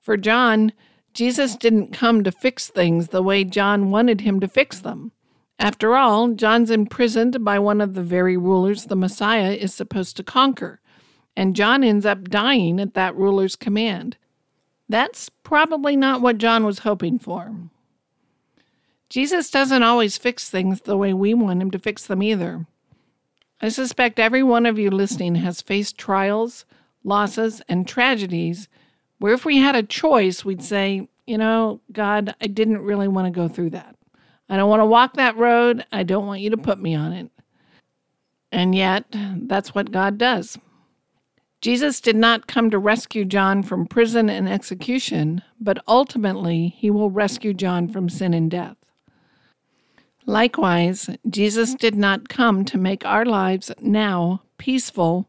For 0.00 0.16
John, 0.16 0.72
Jesus 1.12 1.56
didn't 1.56 1.92
come 1.92 2.24
to 2.24 2.32
fix 2.32 2.68
things 2.68 3.08
the 3.08 3.22
way 3.22 3.44
John 3.44 3.90
wanted 3.90 4.22
him 4.22 4.40
to 4.40 4.48
fix 4.48 4.80
them. 4.80 5.12
After 5.58 5.94
all, 5.94 6.30
John's 6.30 6.70
imprisoned 6.70 7.44
by 7.44 7.58
one 7.58 7.80
of 7.82 7.94
the 7.94 8.02
very 8.02 8.36
rulers 8.36 8.86
the 8.86 8.96
Messiah 8.96 9.52
is 9.52 9.74
supposed 9.74 10.16
to 10.16 10.22
conquer, 10.22 10.80
and 11.36 11.54
John 11.54 11.84
ends 11.84 12.06
up 12.06 12.30
dying 12.30 12.80
at 12.80 12.94
that 12.94 13.14
ruler's 13.14 13.56
command. 13.56 14.16
That's 14.88 15.28
probably 15.28 15.96
not 15.96 16.22
what 16.22 16.38
John 16.38 16.64
was 16.64 16.80
hoping 16.80 17.18
for. 17.18 17.54
Jesus 19.10 19.50
doesn't 19.50 19.82
always 19.82 20.16
fix 20.16 20.48
things 20.48 20.82
the 20.82 20.96
way 20.96 21.12
we 21.12 21.34
want 21.34 21.60
him 21.60 21.70
to 21.72 21.78
fix 21.78 22.06
them 22.06 22.22
either. 22.22 22.66
I 23.60 23.68
suspect 23.68 24.18
every 24.18 24.42
one 24.42 24.64
of 24.64 24.78
you 24.78 24.90
listening 24.90 25.34
has 25.34 25.60
faced 25.60 25.98
trials, 25.98 26.64
losses, 27.04 27.60
and 27.68 27.86
tragedies 27.86 28.68
where 29.18 29.34
if 29.34 29.44
we 29.44 29.58
had 29.58 29.76
a 29.76 29.82
choice, 29.82 30.44
we'd 30.44 30.62
say, 30.62 31.08
you 31.26 31.36
know, 31.36 31.80
God, 31.92 32.34
I 32.40 32.46
didn't 32.46 32.82
really 32.82 33.08
want 33.08 33.26
to 33.26 33.30
go 33.30 33.48
through 33.48 33.70
that. 33.70 33.96
I 34.48 34.56
don't 34.56 34.70
want 34.70 34.80
to 34.80 34.86
walk 34.86 35.14
that 35.14 35.36
road. 35.36 35.84
I 35.92 36.04
don't 36.04 36.26
want 36.26 36.40
you 36.40 36.50
to 36.50 36.56
put 36.56 36.80
me 36.80 36.94
on 36.94 37.12
it. 37.12 37.30
And 38.50 38.74
yet, 38.74 39.04
that's 39.12 39.74
what 39.74 39.92
God 39.92 40.18
does. 40.18 40.58
Jesus 41.60 42.00
did 42.00 42.16
not 42.16 42.46
come 42.46 42.70
to 42.70 42.78
rescue 42.78 43.24
John 43.24 43.62
from 43.62 43.86
prison 43.86 44.30
and 44.30 44.48
execution, 44.48 45.42
but 45.60 45.82
ultimately, 45.86 46.74
he 46.78 46.90
will 46.90 47.10
rescue 47.10 47.52
John 47.52 47.88
from 47.88 48.08
sin 48.08 48.32
and 48.32 48.50
death. 48.50 48.76
Likewise, 50.30 51.10
Jesus 51.28 51.74
did 51.74 51.96
not 51.96 52.28
come 52.28 52.64
to 52.66 52.78
make 52.78 53.04
our 53.04 53.24
lives 53.24 53.72
now 53.80 54.42
peaceful, 54.58 55.28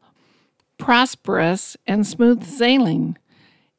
prosperous, 0.78 1.76
and 1.88 2.06
smooth 2.06 2.46
sailing. 2.46 3.18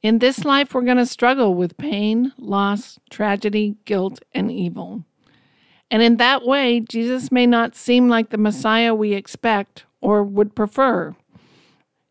In 0.02 0.18
this 0.18 0.44
life, 0.44 0.74
we're 0.74 0.82
going 0.82 0.96
to 0.96 1.06
struggle 1.06 1.54
with 1.54 1.76
pain, 1.76 2.32
loss, 2.38 2.98
tragedy, 3.08 3.76
guilt, 3.84 4.18
and 4.34 4.50
evil. 4.50 5.04
And 5.92 6.02
in 6.02 6.16
that 6.16 6.44
way, 6.44 6.80
Jesus 6.80 7.30
may 7.30 7.46
not 7.46 7.76
seem 7.76 8.08
like 8.08 8.30
the 8.30 8.36
Messiah 8.36 8.92
we 8.92 9.12
expect 9.12 9.84
or 10.00 10.24
would 10.24 10.56
prefer. 10.56 11.14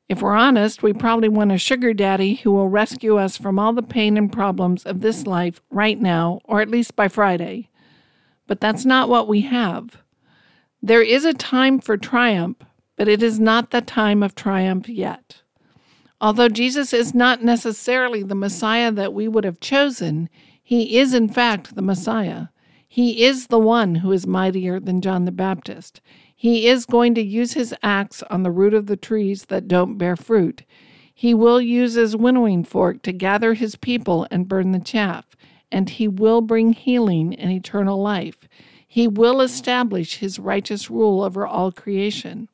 If 0.08 0.22
we're 0.22 0.36
honest, 0.36 0.84
we 0.84 0.94
probably 0.94 1.28
want 1.28 1.52
a 1.52 1.58
sugar 1.58 1.94
daddy 1.94 2.36
who 2.36 2.54
will 2.54 2.70
rescue 2.70 3.18
us 3.18 3.36
from 3.36 3.60
all 3.60 3.74
the 3.74 3.84
pain 3.84 4.16
and 4.16 4.32
problems 4.32 4.86
of 4.86 5.02
this 5.02 5.28
life 5.28 5.62
right 5.70 6.00
now, 6.00 6.40
or 6.46 6.62
at 6.62 6.72
least 6.72 6.96
by 6.96 7.10
Friday. 7.10 7.68
But 8.52 8.60
that's 8.60 8.84
not 8.84 9.08
what 9.08 9.30
we 9.30 9.44
have. 9.44 10.04
There 10.82 11.02
is 11.02 11.24
a 11.24 11.34
time 11.34 11.80
for 11.80 11.96
triumph, 11.96 12.58
but 12.98 13.08
it 13.08 13.24
is 13.24 13.40
not 13.40 13.72
the 13.72 13.80
time 13.80 14.22
of 14.22 14.36
triumph 14.36 14.90
yet. 14.90 15.42
Although 16.20 16.50
Jesus 16.50 16.92
is 16.92 17.16
not 17.16 17.42
necessarily 17.42 18.24
the 18.24 18.36
Messiah 18.36 18.92
that 18.92 19.14
we 19.14 19.30
would 19.30 19.46
have 19.46 19.62
chosen, 19.62 20.28
he 20.62 20.98
is 20.98 21.14
in 21.14 21.30
fact 21.30 21.76
the 21.76 21.82
Messiah. 21.82 22.48
He 22.90 23.24
is 23.24 23.48
the 23.48 23.58
one 23.58 23.96
who 23.96 24.12
is 24.12 24.28
mightier 24.28 24.82
than 24.82 25.00
John 25.00 25.24
the 25.24 25.32
Baptist. 25.32 26.02
He 26.36 26.68
is 26.68 26.86
going 26.86 27.16
to 27.16 27.24
use 27.24 27.54
his 27.54 27.74
axe 27.82 28.22
on 28.24 28.44
the 28.44 28.52
root 28.52 28.74
of 28.74 28.88
the 28.88 28.98
trees 28.98 29.46
that 29.46 29.70
don't 29.70 29.98
bear 29.98 30.18
fruit. 30.18 30.64
He 31.14 31.34
will 31.34 31.62
use 31.62 31.94
his 31.94 32.18
winnowing 32.18 32.66
fork 32.66 33.02
to 33.04 33.14
gather 33.14 33.54
his 33.54 33.78
people 33.78 34.28
and 34.30 34.50
burn 34.50 34.74
the 34.74 34.80
chaff, 34.82 35.38
and 35.72 35.90
he 35.90 36.08
will 36.08 36.42
bring 36.42 36.74
healing 36.74 37.36
and 37.36 37.52
eternal 37.52 38.02
life. 38.02 38.48
He 38.88 39.08
will 39.08 39.42
establish 39.42 40.18
his 40.18 40.40
righteous 40.40 40.90
rule 40.90 41.24
over 41.24 41.48
all 41.48 41.72
creation. 41.72 42.50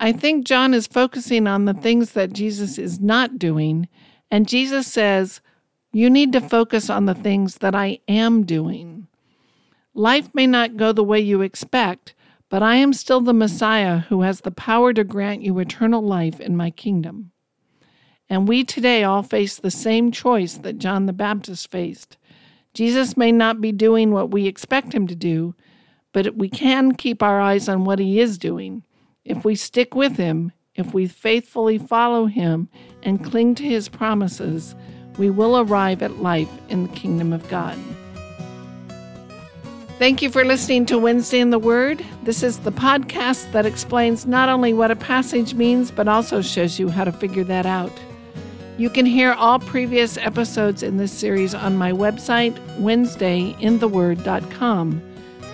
I 0.00 0.12
think 0.12 0.46
John 0.46 0.74
is 0.74 0.86
focusing 0.86 1.46
on 1.46 1.66
the 1.66 1.74
things 1.74 2.12
that 2.12 2.32
Jesus 2.32 2.78
is 2.78 3.00
not 3.00 3.38
doing, 3.38 3.86
and 4.30 4.48
Jesus 4.48 4.86
says, 4.86 5.40
You 5.92 6.08
need 6.08 6.32
to 6.32 6.40
focus 6.40 6.88
on 6.88 7.04
the 7.04 7.14
things 7.14 7.58
that 7.58 7.74
I 7.74 8.00
am 8.08 8.44
doing. 8.44 9.06
Life 9.94 10.34
may 10.34 10.46
not 10.46 10.76
go 10.76 10.92
the 10.92 11.04
way 11.04 11.20
you 11.20 11.42
expect, 11.42 12.14
but 12.48 12.62
I 12.62 12.76
am 12.76 12.92
still 12.92 13.20
the 13.20 13.32
Messiah 13.32 13.98
who 13.98 14.22
has 14.22 14.40
the 14.40 14.50
power 14.50 14.92
to 14.94 15.04
grant 15.04 15.42
you 15.42 15.58
eternal 15.58 16.02
life 16.02 16.40
in 16.40 16.56
my 16.56 16.70
kingdom. 16.70 17.32
And 18.30 18.48
we 18.48 18.64
today 18.64 19.04
all 19.04 19.22
face 19.22 19.58
the 19.58 19.70
same 19.70 20.10
choice 20.10 20.54
that 20.58 20.78
John 20.78 21.04
the 21.04 21.12
Baptist 21.12 21.70
faced. 21.70 22.16
Jesus 22.72 23.16
may 23.16 23.32
not 23.32 23.60
be 23.60 23.72
doing 23.72 24.12
what 24.12 24.30
we 24.30 24.46
expect 24.46 24.94
him 24.94 25.06
to 25.08 25.14
do, 25.14 25.54
but 26.12 26.36
we 26.36 26.48
can 26.48 26.94
keep 26.94 27.22
our 27.22 27.40
eyes 27.40 27.68
on 27.68 27.84
what 27.84 27.98
he 27.98 28.20
is 28.20 28.38
doing. 28.38 28.84
If 29.24 29.44
we 29.44 29.54
stick 29.54 29.94
with 29.94 30.16
Him, 30.16 30.52
if 30.74 30.94
we 30.94 31.06
faithfully 31.06 31.78
follow 31.78 32.26
Him 32.26 32.68
and 33.02 33.24
cling 33.24 33.54
to 33.56 33.62
His 33.62 33.88
promises, 33.88 34.74
we 35.18 35.28
will 35.28 35.58
arrive 35.58 36.02
at 36.02 36.22
life 36.22 36.50
in 36.68 36.84
the 36.84 36.92
kingdom 36.94 37.32
of 37.32 37.46
God. 37.48 37.78
Thank 39.98 40.22
you 40.22 40.30
for 40.30 40.44
listening 40.44 40.86
to 40.86 40.98
Wednesday 40.98 41.40
in 41.40 41.50
the 41.50 41.58
Word. 41.58 42.02
This 42.22 42.42
is 42.42 42.60
the 42.60 42.72
podcast 42.72 43.52
that 43.52 43.66
explains 43.66 44.24
not 44.24 44.48
only 44.48 44.72
what 44.72 44.90
a 44.90 44.96
passage 44.96 45.52
means, 45.52 45.90
but 45.90 46.08
also 46.08 46.40
shows 46.40 46.78
you 46.78 46.88
how 46.88 47.04
to 47.04 47.12
figure 47.12 47.44
that 47.44 47.66
out. 47.66 47.92
You 48.80 48.88
can 48.88 49.04
hear 49.04 49.34
all 49.34 49.58
previous 49.58 50.16
episodes 50.16 50.82
in 50.82 50.96
this 50.96 51.12
series 51.12 51.54
on 51.54 51.76
my 51.76 51.92
website, 51.92 52.54
WednesdayInTheWord.com. 52.78 55.02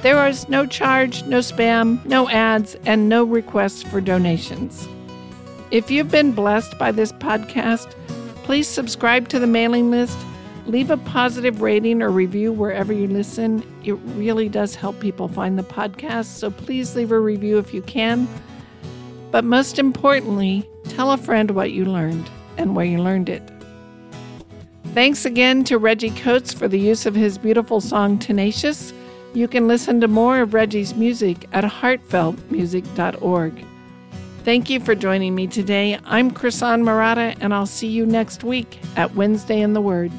There 0.03 0.29
is 0.29 0.49
no 0.49 0.65
charge, 0.65 1.25
no 1.25 1.41
spam, 1.41 2.07
no 2.07 2.29
ads, 2.29 2.77
and 2.87 3.09
no 3.09 3.25
requests 3.25 3.83
for 3.83 4.01
donations. 4.01 4.87
If 5.73 5.91
you've 5.91 6.13
been 6.13 6.31
blessed 6.31 6.79
by 6.79 6.93
this 6.93 7.11
podcast, 7.11 7.91
please 8.45 8.69
subscribe 8.69 9.29
to 9.31 9.41
the 9.41 9.49
mailing 9.49 9.91
list, 9.91 10.17
leave 10.67 10.93
a 10.93 10.97
positive 10.97 11.63
rating 11.63 12.03
or 12.03 12.11
review 12.11 12.53
wherever 12.53 12.93
you 12.93 13.09
listen. 13.09 13.65
It 13.83 13.95
really 14.15 14.49
does 14.49 14.77
help 14.77 15.01
people 15.01 15.27
find 15.27 15.59
the 15.59 15.65
podcast, 15.65 16.27
so 16.27 16.53
please 16.53 16.95
leave 16.95 17.11
a 17.11 17.19
review 17.19 17.59
if 17.59 17.75
you 17.75 17.83
can. 17.83 18.29
But 19.33 19.43
most 19.43 19.81
importantly, 19.81 20.71
tell 20.85 21.11
a 21.11 21.19
friend 21.19 21.51
what 21.51 21.73
you 21.73 21.87
learned 21.87 22.31
and 22.57 22.77
where 22.77 22.85
you 22.85 22.99
learned 22.99 23.29
it. 23.29 23.43
Thanks 24.95 25.27
again 25.27 25.65
to 25.65 25.79
Reggie 25.79 26.11
Coates 26.11 26.55
for 26.55 26.69
the 26.69 26.79
use 26.79 27.07
of 27.07 27.15
his 27.15 27.39
beautiful 27.39 27.81
song 27.81 28.19
Tenacious. 28.19 28.93
You 29.35 29.47
can 29.47 29.69
listen 29.69 30.01
to 30.01 30.09
more 30.09 30.41
of 30.41 30.55
Reggie's 30.55 30.95
music 30.95 31.47
at 31.53 31.65
heartfeltmusic.org. 31.65 33.65
Thank 34.45 34.71
you 34.71 34.81
for 34.81 34.95
joining 34.95 35.35
me 35.35 35.49
today. 35.49 35.99
I'm 36.05 36.31
Chrisan 36.31 36.85
Murata, 36.85 37.35
and 37.41 37.53
I'll 37.53 37.67
see 37.67 37.89
you 37.89 38.07
next 38.07 38.45
week 38.45 38.79
at 38.97 39.15
Wednesday 39.15 39.61
in 39.61 39.75
the 39.75 39.81
Word. 39.81 40.13